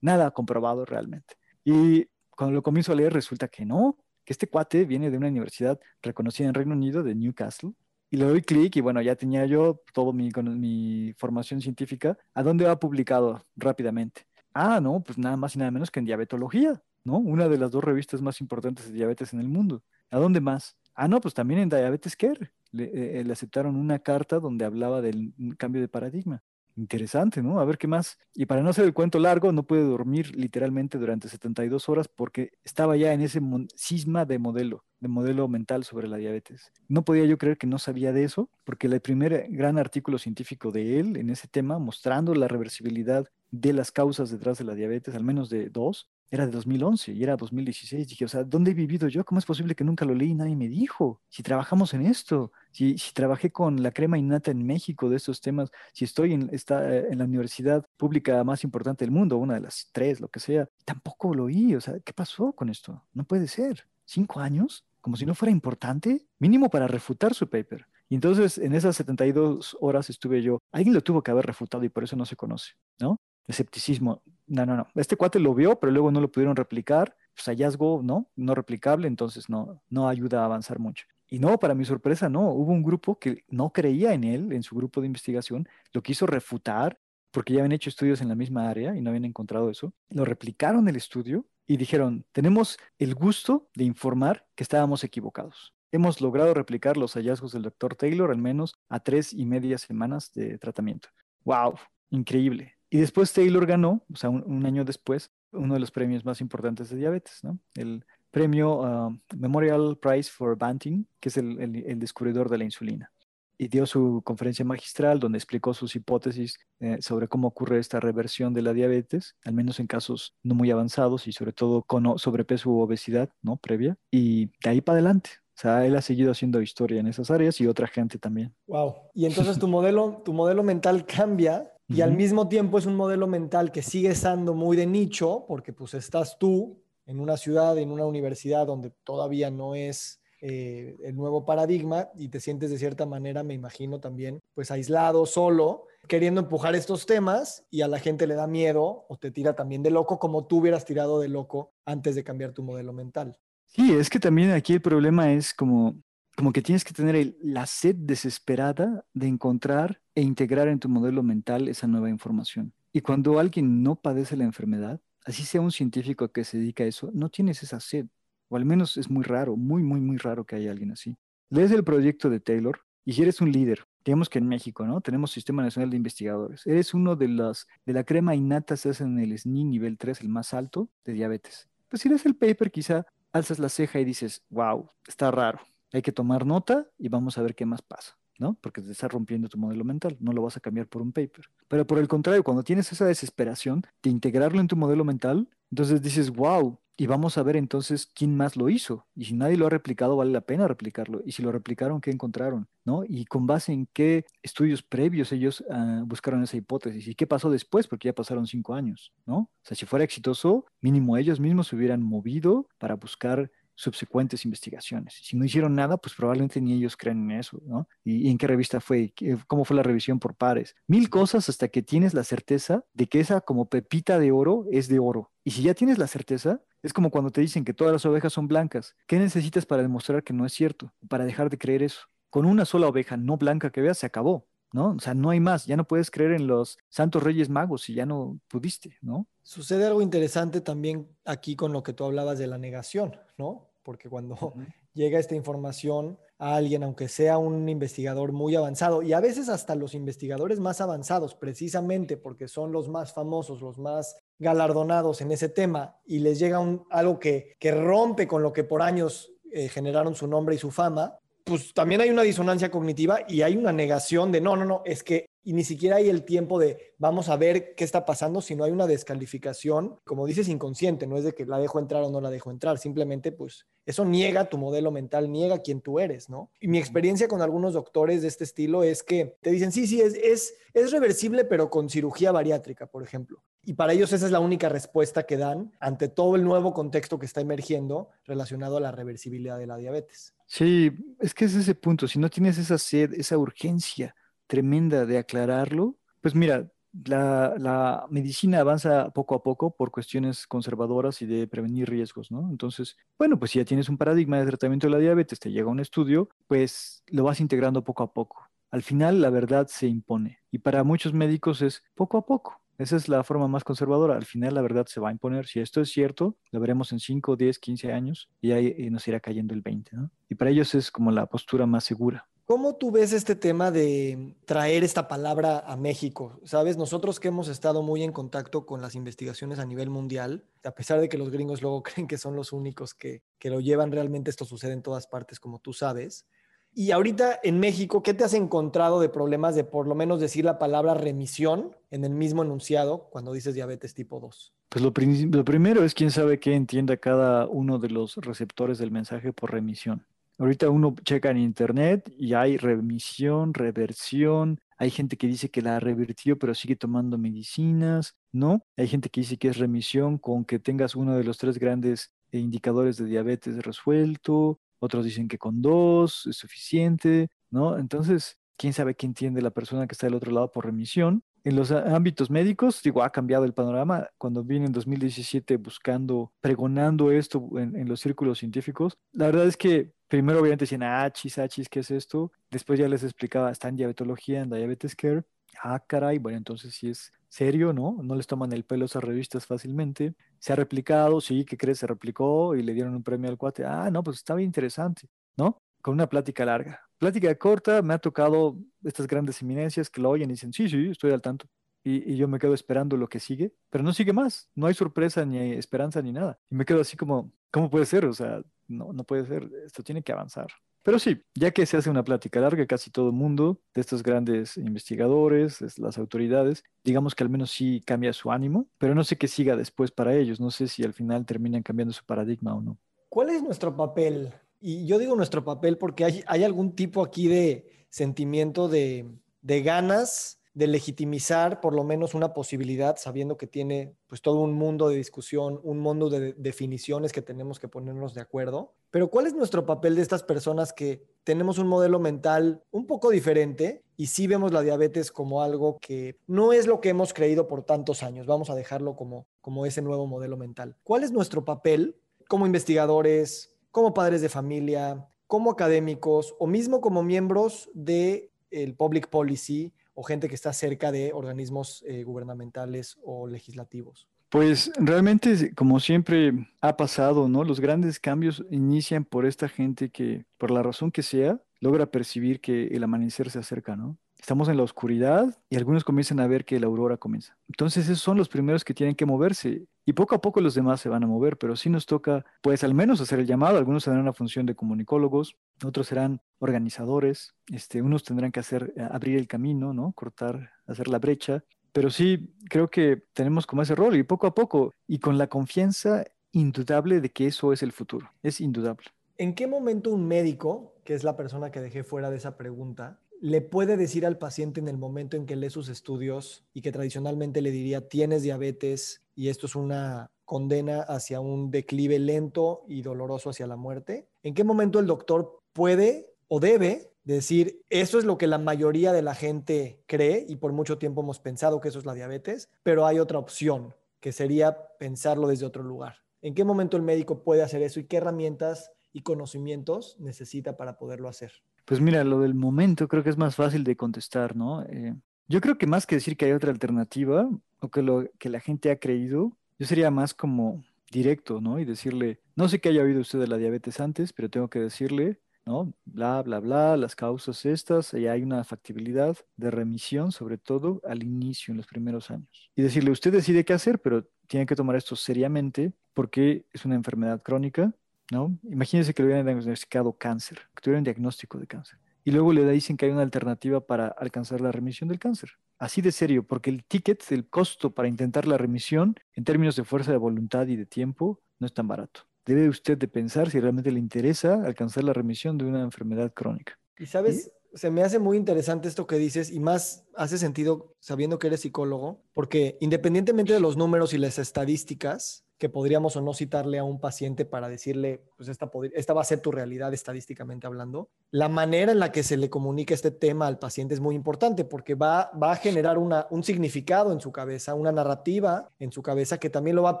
[0.00, 1.36] nada comprobado realmente.
[1.64, 5.28] Y cuando lo comienzo a leer, resulta que no, que este cuate viene de una
[5.28, 7.72] universidad reconocida en Reino Unido, de Newcastle,
[8.10, 12.18] y le doy clic y bueno, ya tenía yo todo mi, mi formación científica.
[12.34, 14.26] ¿A dónde va publicado rápidamente?
[14.54, 17.18] Ah, no, pues nada más y nada menos que en diabetología, ¿no?
[17.18, 19.82] Una de las dos revistas más importantes de diabetes en el mundo.
[20.10, 20.76] ¿A dónde más?
[20.94, 22.52] Ah, no, pues también en Diabetes Care.
[22.70, 26.42] Le, eh, le aceptaron una carta donde hablaba del cambio de paradigma.
[26.76, 27.60] Interesante, ¿no?
[27.60, 28.18] A ver qué más.
[28.34, 32.52] Y para no hacer el cuento largo, no pude dormir literalmente durante 72 horas porque
[32.64, 33.40] estaba ya en ese
[33.76, 36.72] cisma de modelo, de modelo mental sobre la diabetes.
[36.88, 40.72] No podía yo creer que no sabía de eso, porque el primer gran artículo científico
[40.72, 45.14] de él en ese tema, mostrando la reversibilidad de las causas detrás de la diabetes,
[45.14, 48.08] al menos de dos, era de 2011 y era 2016.
[48.08, 49.22] Dije, o sea, ¿dónde he vivido yo?
[49.22, 51.20] ¿Cómo es posible que nunca lo leí y nadie me dijo?
[51.28, 55.42] Si trabajamos en esto, si, si trabajé con la crema innata en México de estos
[55.42, 59.54] temas, si estoy en, está, eh, en la universidad pública más importante del mundo, una
[59.54, 61.74] de las tres, lo que sea, tampoco lo oí.
[61.74, 63.04] O sea, ¿qué pasó con esto?
[63.12, 63.86] No puede ser.
[64.06, 64.86] ¿Cinco años?
[65.02, 67.86] Como si no fuera importante, mínimo para refutar su paper.
[68.08, 71.90] Y entonces en esas 72 horas estuve yo, alguien lo tuvo que haber refutado y
[71.90, 73.18] por eso no se conoce, ¿no?
[73.46, 74.22] Escepticismo.
[74.46, 74.86] No, no, no.
[74.94, 77.16] Este cuate lo vio, pero luego no lo pudieron replicar.
[77.34, 78.30] Pues hallazgo, ¿no?
[78.36, 81.06] No replicable, entonces no, no ayuda a avanzar mucho.
[81.28, 82.50] Y no, para mi sorpresa, no.
[82.50, 86.26] Hubo un grupo que no creía en él, en su grupo de investigación, lo quiso
[86.26, 87.00] refutar
[87.30, 89.94] porque ya habían hecho estudios en la misma área y no habían encontrado eso.
[90.10, 95.74] Lo replicaron el estudio y dijeron, tenemos el gusto de informar que estábamos equivocados.
[95.90, 100.32] Hemos logrado replicar los hallazgos del doctor Taylor al menos a tres y media semanas
[100.34, 101.08] de tratamiento.
[101.44, 101.74] ¡Wow!
[102.10, 102.76] Increíble.
[102.92, 106.90] Y después Taylor ganó, o sea, un, año después, uno de los premios más importantes
[106.90, 107.58] de diabetes, ¿no?
[107.74, 113.10] El premio ah, Memorial Prize for Banting, que es el, descubridor de la insulina.
[113.56, 118.52] Y dio su conferencia magistral donde explicó sus hipótesis eh, sobre cómo ocurre esta reversión
[118.52, 122.68] de la diabetes, al menos en casos no muy avanzados y sobre todo con sobrepeso
[122.68, 123.56] u obesidad, ¿no?
[123.56, 123.96] Previa.
[124.10, 127.58] Y de ahí para adelante, o sea, él ha seguido haciendo historia en esas áreas
[127.58, 128.54] y otra gente también.
[128.66, 128.96] Wow.
[129.14, 133.26] Y entonces tu modelo, tu modelo mental cambia y al mismo tiempo es un modelo
[133.26, 137.90] mental que sigue estando muy de nicho, porque pues estás tú en una ciudad, en
[137.90, 143.06] una universidad donde todavía no es eh, el nuevo paradigma y te sientes de cierta
[143.06, 148.26] manera, me imagino también, pues aislado, solo, queriendo empujar estos temas y a la gente
[148.26, 151.72] le da miedo o te tira también de loco como tú hubieras tirado de loco
[151.84, 153.38] antes de cambiar tu modelo mental.
[153.66, 155.94] Sí, es que también aquí el problema es como
[156.42, 161.22] como que tienes que tener la sed desesperada de encontrar e integrar en tu modelo
[161.22, 162.72] mental esa nueva información.
[162.92, 166.88] Y cuando alguien no padece la enfermedad, así sea un científico que se dedica a
[166.88, 168.06] eso, no tienes esa sed.
[168.48, 171.16] O al menos es muy raro, muy, muy, muy raro que haya alguien así.
[171.48, 175.00] Lees el proyecto de Taylor y eres un líder digamos que en México, ¿no?
[175.00, 176.66] Tenemos Sistema Nacional de Investigadores.
[176.66, 180.28] Eres uno de las, de la crema innata, estás en el SNI nivel 3, el
[180.28, 181.68] más alto de diabetes.
[181.88, 185.60] Pues si lees el paper, quizá alzas la ceja y dices, wow, está raro.
[185.92, 188.18] Hay que tomar nota y vamos a ver qué más pasa.
[188.38, 188.54] ¿no?
[188.60, 191.46] Porque te está rompiendo tu modelo mental, no lo vas a cambiar por un paper.
[191.68, 196.02] Pero por el contrario, cuando tienes esa desesperación de integrarlo en tu modelo mental, entonces
[196.02, 199.06] dices, wow, y vamos a ver entonces quién más lo hizo.
[199.14, 201.22] Y si nadie lo ha replicado, vale la pena replicarlo.
[201.24, 202.68] Y si lo replicaron, ¿qué encontraron?
[202.84, 203.04] ¿No?
[203.08, 207.08] Y con base en qué estudios previos ellos ah, buscaron esa hipótesis.
[207.08, 207.88] ¿Y qué pasó después?
[207.88, 209.36] Porque ya pasaron cinco años, ¿no?
[209.36, 215.18] O sea, si fuera exitoso, mínimo ellos mismos se hubieran movido para buscar subsecuentes investigaciones.
[215.22, 217.88] Si no hicieron nada, pues probablemente ni ellos creen en eso, ¿no?
[218.04, 219.12] ¿Y, en qué revista fue?
[219.46, 220.74] ¿Cómo fue la revisión por pares?
[220.86, 224.88] Mil cosas hasta que tienes la certeza de que esa como pepita de oro es
[224.88, 225.30] de oro.
[225.44, 228.32] Y si ya tienes la certeza, es como cuando te dicen que todas las ovejas
[228.32, 228.96] son blancas.
[229.06, 230.92] ¿Qué necesitas para demostrar que no es cierto?
[231.08, 232.00] Para dejar de creer eso.
[232.30, 234.48] Con una sola oveja no blanca que veas, se acabó.
[234.72, 234.94] ¿No?
[234.96, 237.94] O sea, no hay más, ya no puedes creer en los santos reyes magos si
[237.94, 239.26] ya no pudiste, ¿no?
[239.42, 243.68] Sucede algo interesante también aquí con lo que tú hablabas de la negación, ¿no?
[243.82, 244.36] Porque cuando
[244.94, 249.74] llega esta información a alguien, aunque sea un investigador muy avanzado, y a veces hasta
[249.74, 255.48] los investigadores más avanzados, precisamente porque son los más famosos, los más galardonados en ese
[255.48, 259.68] tema, y les llega un, algo que, que rompe con lo que por años eh,
[259.68, 263.72] generaron su nombre y su fama, pues también hay una disonancia cognitiva y hay una
[263.72, 267.28] negación de no, no, no, es que y ni siquiera hay el tiempo de vamos
[267.28, 271.32] a ver qué está pasando, sino hay una descalificación, como dices, inconsciente, no es de
[271.32, 274.92] que la dejo entrar o no la dejo entrar, simplemente pues eso niega tu modelo
[274.92, 276.50] mental, niega quién tú eres, ¿no?
[276.60, 280.00] Y mi experiencia con algunos doctores de este estilo es que te dicen, sí, sí,
[280.00, 283.42] es, es, es reversible, pero con cirugía bariátrica, por ejemplo.
[283.64, 287.18] Y para ellos esa es la única respuesta que dan ante todo el nuevo contexto
[287.18, 290.34] que está emergiendo relacionado a la reversibilidad de la diabetes.
[290.46, 294.14] Sí, es que es ese punto, si no tienes esa sed, esa urgencia
[294.52, 296.70] tremenda de aclararlo, pues mira,
[297.06, 302.50] la, medicina avanza poco a poco por cuestiones conservadoras y de prevenir riesgos, ¿no?
[302.50, 305.70] Entonces, bueno, pues si ya tienes un paradigma de tratamiento de la diabetes, te llega
[305.70, 308.46] un estudio, pues lo vas integrando poco a poco.
[308.70, 312.60] Al final la verdad se impone y para muchos médicos es poco a poco.
[312.76, 314.16] Esa es la forma más conservadora.
[314.16, 315.46] Al final la verdad se va a imponer.
[315.46, 319.18] Si esto es cierto, lo veremos en 5, 10, 15 años y ahí nos irá
[319.18, 320.10] cayendo el 20, ¿no?
[320.28, 322.28] Y para ellos es como la postura más segura.
[322.44, 326.40] ¿Cómo tú ves este tema de traer esta palabra a México?
[326.44, 330.72] Sabes, nosotros que hemos estado muy en contacto con las investigaciones a nivel mundial, a
[330.72, 333.92] pesar de que los gringos luego creen que son los únicos que, que lo llevan,
[333.92, 336.26] realmente esto sucede en todas partes, como tú sabes.
[336.74, 340.44] Y ahorita en México, ¿qué te has encontrado de problemas de por lo menos decir
[340.44, 344.54] la palabra remisión en el mismo enunciado cuando dices diabetes tipo 2?
[344.68, 344.92] Pues lo,
[345.30, 349.52] lo primero es quién sabe qué entienda cada uno de los receptores del mensaje por
[349.52, 350.06] remisión.
[350.42, 355.78] Ahorita uno checa en internet y hay remisión, reversión, hay gente que dice que la
[355.78, 358.60] revirtió pero sigue tomando medicinas, ¿no?
[358.76, 362.12] Hay gente que dice que es remisión con que tengas uno de los tres grandes
[362.32, 367.78] indicadores de diabetes resuelto, otros dicen que con dos es suficiente, ¿no?
[367.78, 371.22] Entonces, quién sabe qué entiende la persona que está del otro lado por remisión.
[371.44, 374.08] En los ámbitos médicos, digo, ha cambiado el panorama.
[374.16, 379.92] Cuando vine en 2017 buscando, pregonando esto en, los círculos científicos, la verdad es que
[380.06, 382.30] primero obviamente decían, ah, chis, ah, chis, ¿qué es esto?
[382.50, 385.24] Después ya les explicaba, está en diabetología, en Diabetes Care.
[385.60, 387.98] Ah, caray, bueno, entonces sí es serio, ¿no?
[388.02, 390.14] No les toman el pelo esas revistas fácilmente.
[390.38, 391.78] Se ha replicado, sí, ¿qué crees?
[391.78, 393.64] Se replicó y le dieron un premio al cuate.
[393.64, 395.58] Ah, no, pues está bien interesante, ¿no?
[395.80, 396.80] Con una plática larga.
[397.02, 400.86] Plática corta, me ha tocado estas grandes eminencias que lo oyen y dicen, sí, sí,
[400.88, 401.48] estoy al tanto.
[401.82, 405.24] Y, yo me quedo esperando lo que sigue, pero no sigue más, no hay sorpresa
[405.24, 406.38] ni esperanza ni nada.
[406.48, 408.04] Y me quedo así como, ¿cómo puede ser?
[408.04, 410.46] O sea, no, no puede ser, esto tiene que avanzar.
[410.84, 414.04] Pero sí, ya que se hace una plática larga, casi todo el mundo, de estos
[414.04, 419.18] grandes investigadores, las autoridades, digamos que al menos sí cambia su ánimo, pero no sé
[419.18, 422.60] qué siga después para ellos, no sé si al final terminan cambiando su paradigma o
[422.60, 422.78] no.
[423.08, 424.32] ¿Cuál es nuestro papel
[424.62, 429.10] y yo digo nuestro papel porque hay, algún tipo aquí de sentimiento de,
[429.42, 434.52] de, ganas de legitimizar por lo menos una posibilidad, sabiendo que tiene pues todo un
[434.52, 438.72] mundo de discusión, un mundo de definiciones que tenemos que ponernos de acuerdo.
[438.90, 443.10] Pero ¿cuál es nuestro papel de estas personas que tenemos un modelo mental un poco
[443.10, 447.48] diferente y sí vemos la diabetes como algo que no es lo que hemos creído
[447.48, 448.26] por tantos años?
[448.26, 450.76] Vamos a dejarlo como, como ese nuevo modelo mental.
[450.84, 451.96] ¿Cuál es nuestro papel
[452.28, 459.08] como investigadores, como padres de familia, como académicos o mismo como miembros del el public
[459.08, 464.06] policy o gente que está cerca de organismos eh, gubernamentales o legislativos?
[464.28, 467.44] Pues realmente, como siempre ha pasado, ¿no?
[467.44, 472.40] Los grandes cambios inician por esta gente que, por la razón que sea, logra percibir
[472.40, 473.98] que el amanecer se acerca, ¿no?
[474.18, 477.36] Estamos en la oscuridad y algunos comienzan a ver que la aurora comienza.
[477.48, 480.80] Entonces esos son los primeros que tienen que moverse y poco a poco los demás
[480.80, 483.58] se van a mover, pero sí nos toca pues al menos hacer el llamado.
[483.58, 488.86] Algunos tendrán una función de comunicólogos, otros serán organizadores, este, unos tendrán que hacer, eh,
[488.90, 489.92] abrir el camino, ¿no?
[489.92, 491.44] Cortar, hacer la brecha.
[491.72, 495.26] Pero sí, creo que tenemos como ese rol y poco a poco y con la
[495.26, 498.10] confianza indudable de que eso es el futuro.
[498.22, 498.86] Es indudable.
[499.18, 502.98] ¿En qué momento un médico, que es la persona que dejé fuera de esa pregunta,
[503.20, 506.72] le puede decir al paciente en el momento en que lee sus estudios y que
[506.72, 512.82] tradicionalmente le diría tienes diabetes y esto es una condena hacia un declive lento y
[512.82, 514.08] doloroso hacia la muerte?
[514.22, 518.92] ¿En qué momento el doctor puede o debe decir, eso es lo que la mayoría
[518.92, 522.48] de la gente cree y por mucho tiempo hemos pensado que eso es la diabetes,
[522.62, 525.96] pero hay otra opción, que sería pensarlo desde otro lugar?
[526.22, 530.78] ¿En qué momento el médico puede hacer eso y qué herramientas y conocimientos necesita para
[530.78, 531.32] poderlo hacer?
[531.64, 534.62] Pues mira, lo del momento creo que es más fácil de contestar, ¿no?
[534.62, 534.94] Eh,
[535.28, 537.28] yo creo que más que decir que hay otra alternativa
[537.62, 541.58] o que lo que la gente ha creído, yo sería más como directo, ¿no?
[541.58, 544.60] Y decirle, no sé que haya oído usted de la diabetes antes, pero tengo que
[544.60, 545.72] decirle, ¿no?
[545.86, 551.02] Bla, bla, bla, las causas estas, y hay una factibilidad de remisión, sobre todo al
[551.02, 552.50] inicio, en los primeros años.
[552.54, 556.74] Y decirle, usted decide qué hacer, pero tiene que tomar esto seriamente porque es una
[556.74, 557.74] enfermedad crónica
[558.12, 558.38] ¿no?
[558.44, 561.78] Imagínense que le hubieran diagnosticado cáncer, que tuviera un diagnóstico de cáncer.
[562.04, 565.30] Y luego le dicen que hay una alternativa para alcanzar la remisión del cáncer.
[565.62, 569.62] Así de serio, porque el ticket, el costo para intentar la remisión, en términos de
[569.62, 572.00] fuerza de voluntad y de tiempo, no es tan barato.
[572.26, 576.58] Debe usted de pensar si realmente le interesa alcanzar la remisión de una enfermedad crónica.
[576.80, 581.20] Y sabes, se me hace muy interesante esto que dices y más hace sentido sabiendo
[581.20, 586.14] que eres psicólogo, porque independientemente de los números y las estadísticas, que podríamos o no
[586.14, 590.46] citarle a un paciente para decirle, pues esta, esta va a ser tu realidad estadísticamente
[590.46, 590.88] hablando.
[591.10, 594.44] La manera en la que se le comunica este tema al paciente es muy importante
[594.44, 598.82] porque va, va a generar una, un significado en su cabeza, una narrativa en su
[598.82, 599.78] cabeza que también lo va a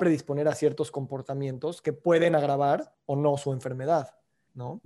[0.00, 4.16] predisponer a ciertos comportamientos que pueden agravar o no su enfermedad,
[4.54, 4.80] ¿no?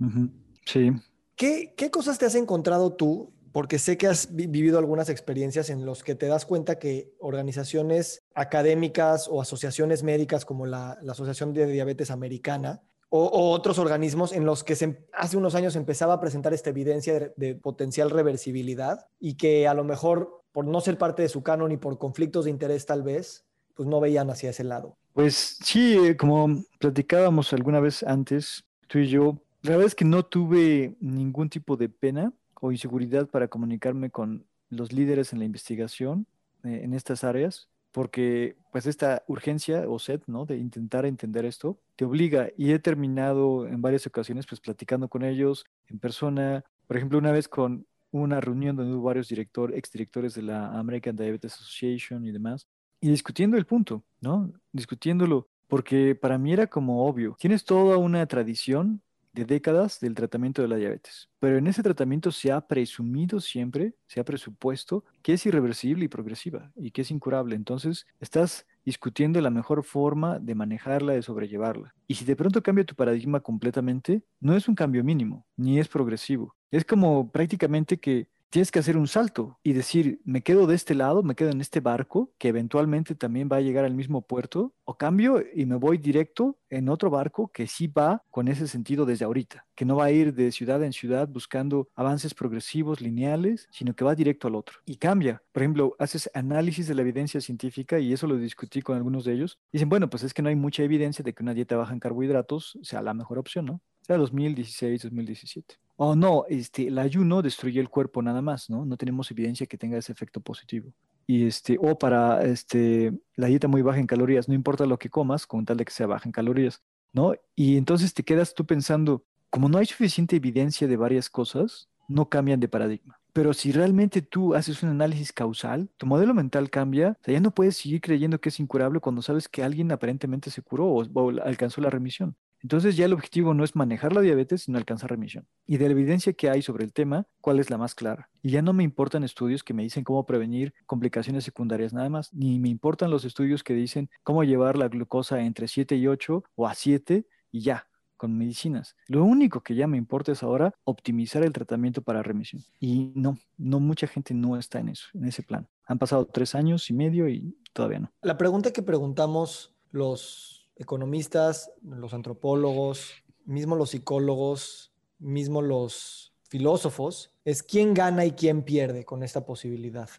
[0.63, 0.91] Sí.
[1.35, 5.85] ¿Qué, ¿Qué cosas te has encontrado tú porque sé que has vivido algunas experiencias en
[5.85, 11.65] los que te das cuenta que organizaciones académicas o asociaciones médicas como la, Asociación de
[11.67, 14.73] Diabetes Americana o, otros organismos en los que
[15.13, 19.83] hace unos años empezaba a presentar esta evidencia de, potencial reversibilidad y que a lo
[19.83, 23.45] mejor por no ser parte de su canon y por conflictos de interés tal vez,
[23.75, 24.97] pues no veían hacia ese lado.
[25.13, 30.05] Pues sí, eh, como platicábamos alguna vez antes, tú y yo, la verdad es que
[30.05, 35.45] no tuve ningún tipo de pena o inseguridad para comunicarme con los líderes en la
[35.45, 36.27] investigación
[36.63, 40.45] eh, en estas áreas, porque pues esta urgencia o sed, ¿no?
[40.45, 45.23] De intentar entender esto, te obliga y he terminado en varias ocasiones pues platicando con
[45.23, 50.43] ellos en persona, por ejemplo, una vez con una reunión donde varios director, exdirectores de
[50.43, 52.67] la American Diabetes Association y demás,
[53.01, 54.51] y discutiendo el punto, ¿no?
[54.71, 59.01] Discutiéndolo, porque para mí era como obvio, tienes toda una tradición
[59.37, 61.29] de décadas del tratamiento de la diabetes.
[61.39, 66.07] Pero en ese tratamiento se ha presumido siempre, se ha presupuesto que es irreversible y
[66.07, 67.55] progresiva y que es incurable.
[67.55, 71.93] Entonces, estás discutiendo la mejor forma de manejarla, de sobrellevarla.
[72.07, 75.87] Y si de pronto cambia tu paradigma completamente, no es un cambio mínimo, ni es
[75.87, 76.55] progresivo.
[76.71, 80.95] Es como prácticamente que tienes que hacer un salto y decir, me quedo de este
[80.95, 84.73] lado, me quedo en este barco que eventualmente también va a llegar al mismo puerto,
[84.85, 89.05] o cambio y me voy directo en otro barco que sí va con ese sentido
[89.05, 93.67] desde ahorita, que no va a ir de ciudad en ciudad buscando avances progresivos, lineales,
[93.71, 94.79] sino que va directo al otro.
[94.85, 95.41] Y cambia.
[95.51, 99.33] Por ejemplo, haces análisis de la evidencia científica y eso lo discutí con algunos de
[99.33, 99.59] ellos.
[99.71, 101.99] Dicen, bueno, pues es que no hay mucha evidencia de que una dieta baja en
[101.99, 103.81] carbohidratos sea la mejor opción, ¿no?
[104.01, 108.85] Sea 2016, 2017 o no, este, el ayuno destruye el cuerpo nada más, ¿no?
[108.85, 110.93] No tenemos evidencia que tenga ese efecto positivo.
[111.25, 115.09] Y este, o para este, la dieta muy baja en calorías, no importa lo que
[115.09, 116.83] comas, con tal de que sea baja en calorías,
[117.13, 117.33] ¿no?
[117.55, 122.29] Y entonces te quedas tú pensando, como no hay suficiente evidencia de varias cosas, no
[122.29, 123.19] cambian de paradigma.
[123.33, 127.39] Pero si realmente tú haces un análisis causal, tu modelo mental cambia, o sea, ya
[127.39, 131.29] no puedes seguir creyendo que es incurable cuando sabes que alguien aparentemente se curó o
[131.43, 132.35] alcanzó la remisión.
[132.61, 135.47] Entonces ya el objetivo no es manejar la diabetes, sino alcanzar remisión.
[135.65, 138.29] Y de la evidencia que hay sobre el tema, ¿cuál es la más clara?
[138.41, 142.33] Y ya no me importan estudios que me dicen cómo prevenir complicaciones secundarias nada más,
[142.33, 146.43] ni me importan los estudios que dicen cómo llevar la glucosa entre 7 y 8
[146.55, 148.95] o a 7 y ya con medicinas.
[149.07, 152.63] Lo único que ya me importa es ahora optimizar el tratamiento para remisión.
[152.79, 155.67] Y no, no mucha gente no está en eso, en ese plan.
[155.85, 158.11] Han pasado tres años y medio y todavía no.
[158.21, 163.11] La pregunta que preguntamos los economistas, los antropólogos,
[163.45, 170.09] mismo los psicólogos, mismo los filósofos es quién gana y quién pierde con esta posibilidad.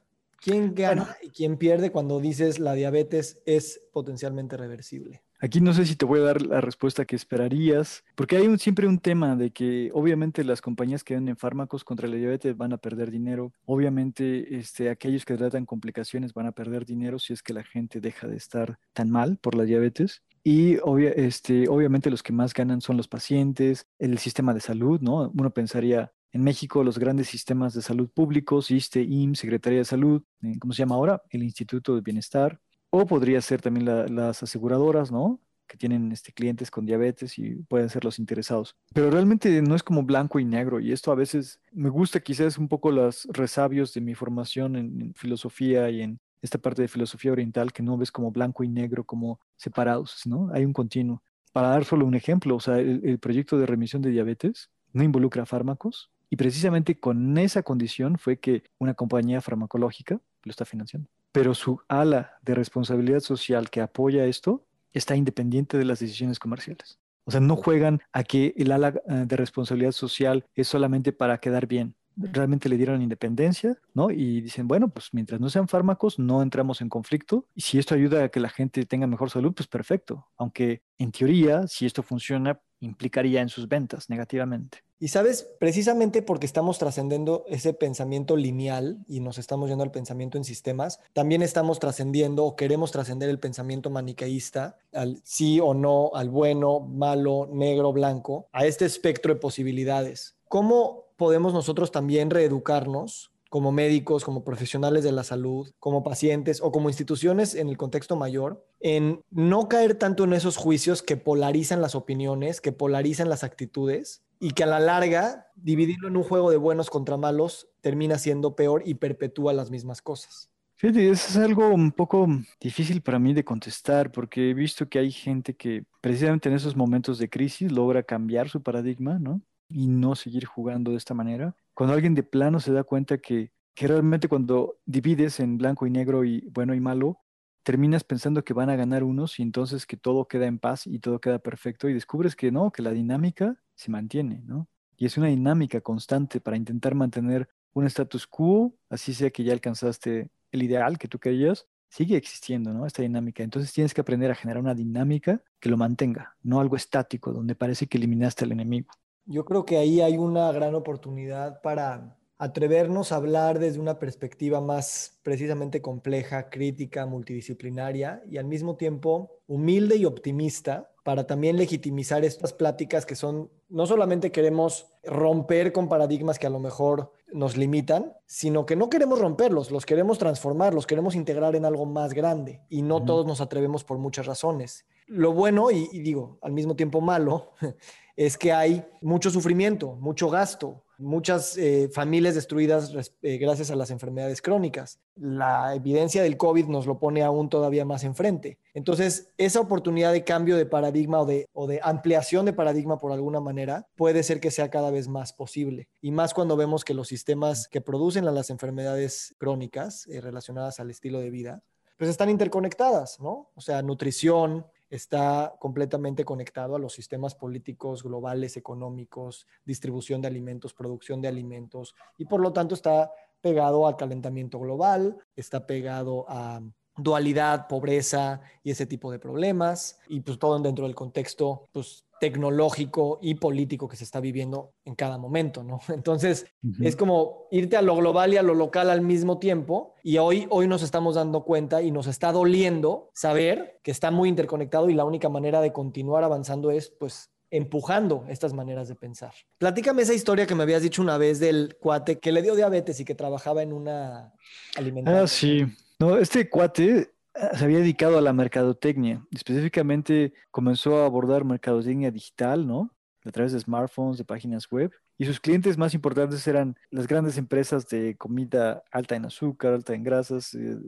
[0.40, 5.22] ¿Quién gana y quién pierde cuando dices la diabetes es potencialmente reversible?
[5.40, 8.58] Aquí no sé si te voy a dar la respuesta que esperarías, porque hay un,
[8.58, 12.72] siempre un tema de que obviamente las compañías que venden fármacos contra la diabetes van
[12.72, 17.42] a perder dinero, obviamente este, aquellos que tratan complicaciones van a perder dinero si es
[17.42, 20.22] que la gente deja de estar tan mal por la diabetes.
[20.44, 20.78] Y
[21.16, 25.30] este, obviamente los que más ganan son los pacientes, el sistema de salud, ¿no?
[25.34, 30.22] Uno pensaría, en México los grandes sistemas de salud públicos, ISTE, IMSS, Secretaría de Salud,
[30.42, 31.22] eh, ¿cómo se llama ahora?
[31.30, 35.40] El Instituto de Bienestar, o podría ser también las aseguradoras, ¿no?
[35.66, 38.74] Que tienen este, clientes con diabetes y pueden ser los interesados.
[38.94, 40.80] Pero realmente no es como blanco y negro.
[40.80, 45.14] Y esto a veces me gusta quizás un poco los resabios de mi formación en,
[45.14, 49.04] filosofía y en esta parte de filosofía oriental que no ves como blanco y negro,
[49.04, 50.50] como separados, ¿no?
[50.52, 51.22] Hay un continuo.
[51.52, 55.46] Para dar solo un ejemplo, o sea, el proyecto de remisión de diabetes no involucra
[55.46, 61.08] fármacos, y precisamente con esa condición fue que una compañía farmacológica lo está financiando.
[61.32, 66.98] Pero su ala de responsabilidad social que apoya esto está independiente de las decisiones comerciales.
[67.24, 71.38] O sea, no juegan a que el ala eh, de responsabilidad social es solamente para
[71.38, 71.94] quedar bien.
[72.18, 74.10] Realmente le dieron independencia, ¿no?
[74.10, 77.46] Y dicen, bueno, pues mientras no sean fármacos, no entramos en conflicto.
[77.54, 80.26] Y si esto ayuda a que la gente tenga mejor salud, pues perfecto.
[80.36, 84.78] Aunque en teoría, si esto funciona, implicaría en sus ventas negativamente.
[85.00, 90.38] Y sabes, precisamente porque estamos trascendiendo ese pensamiento lineal y nos estamos yendo al pensamiento
[90.38, 96.10] en sistemas, también estamos trascendiendo o queremos trascender el pensamiento maniqueísta, al sí o no,
[96.14, 100.37] al bueno, malo, negro, blanco, a este espectro de posibilidades.
[100.48, 106.70] ¿Cómo podemos nosotros también reeducarnos como médicos, como profesionales de la salud, como pacientes o
[106.70, 111.80] como instituciones en el contexto mayor, en no caer tanto en esos juicios que polarizan
[111.80, 116.50] las opiniones, que polarizan las actitudes y que a la larga dividirlo en un juego
[116.50, 120.50] de buenos contra malos termina siendo peor y perpetúa las mismas cosas.
[120.76, 122.28] Fíjate, eso es algo un poco
[122.60, 126.76] difícil para mí de contestar porque he visto que hay gente que precisamente en esos
[126.76, 129.42] momentos de crisis logra cambiar su paradigma, ¿no?
[129.68, 131.54] Y no seguir jugando de esta manera.
[131.74, 135.90] Cuando alguien de plano se da cuenta que, que realmente cuando divides en blanco y
[135.90, 137.20] negro y bueno y malo,
[137.62, 141.00] terminas pensando que van a ganar unos y entonces que todo queda en paz y
[141.00, 144.68] todo queda perfecto y descubres que no, que la dinámica se mantiene, ¿no?
[144.96, 149.52] Y es una dinámica constante para intentar mantener un status quo, así sea que ya
[149.52, 152.86] alcanzaste el ideal que tú querías, sigue existiendo, ¿no?
[152.86, 153.42] Esta dinámica.
[153.42, 157.54] Entonces tienes que aprender a generar una dinámica que lo mantenga, no algo estático donde
[157.54, 158.88] parece que eliminaste al enemigo.
[159.30, 164.62] Yo creo que ahí hay una gran oportunidad para atrevernos a hablar desde una perspectiva
[164.62, 172.22] más precisamente compleja, crítica, multidisciplinaria y al mismo tiempo humilde y optimista para también legitimizar
[172.22, 177.56] estas pláticas que son, no solamente queremos romper con paradigmas que a lo mejor nos
[177.56, 182.12] limitan, sino que no queremos romperlos, los queremos transformar, los queremos integrar en algo más
[182.12, 184.84] grande y no todos nos atrevemos por muchas razones.
[185.06, 187.52] Lo bueno y, y digo, al mismo tiempo malo,
[188.16, 193.90] es que hay mucho sufrimiento, mucho gasto, muchas eh, familias destruidas eh, gracias a las
[193.90, 194.98] enfermedades crónicas.
[195.14, 198.58] La evidencia del COVID nos lo pone aún todavía más enfrente.
[198.74, 203.12] Entonces, esa oportunidad de cambio de paradigma o de, o de ampliación de paradigma por
[203.12, 205.88] alguna manera puede ser que sea cada vez más posible.
[206.00, 210.90] Y más cuando vemos que los sistemas que producen las enfermedades crónicas eh, relacionadas al
[210.90, 211.62] estilo de vida,
[211.96, 213.50] pues están interconectadas, ¿no?
[213.54, 220.74] O sea, nutrición, está completamente conectado a los sistemas políticos globales, económicos, distribución de alimentos,
[220.74, 226.60] producción de alimentos, y por lo tanto está pegado al calentamiento global, está pegado a
[226.98, 233.18] dualidad, pobreza y ese tipo de problemas, y pues todo dentro del contexto pues, tecnológico
[233.22, 235.80] y político que se está viviendo en cada momento, ¿no?
[235.88, 236.46] Entonces,
[236.80, 240.46] es como irte a lo global y a lo local al mismo tiempo, y hoy,
[240.50, 244.94] hoy nos estamos dando cuenta y nos está doliendo saber que está muy interconectado y
[244.94, 249.32] la única manera de continuar avanzando es, pues, empujando estas maneras de pensar.
[249.56, 253.00] Platícame esa historia que me habías dicho una vez del cuate que le dio diabetes
[253.00, 254.34] y que trabajaba en una
[254.76, 255.24] alimentación.
[255.24, 255.64] Ah, sí.
[256.00, 259.26] No, este cuate ah, se había dedicado a la mercadotecnia.
[259.32, 262.94] Específicamente comenzó a abordar mercadotecnia digital, ¿no?
[263.24, 264.92] A través de smartphones, de páginas web.
[265.18, 269.92] Y sus clientes más importantes eran las grandes empresas de comida alta en azúcar, alta
[269.94, 270.78] en grasas, eh,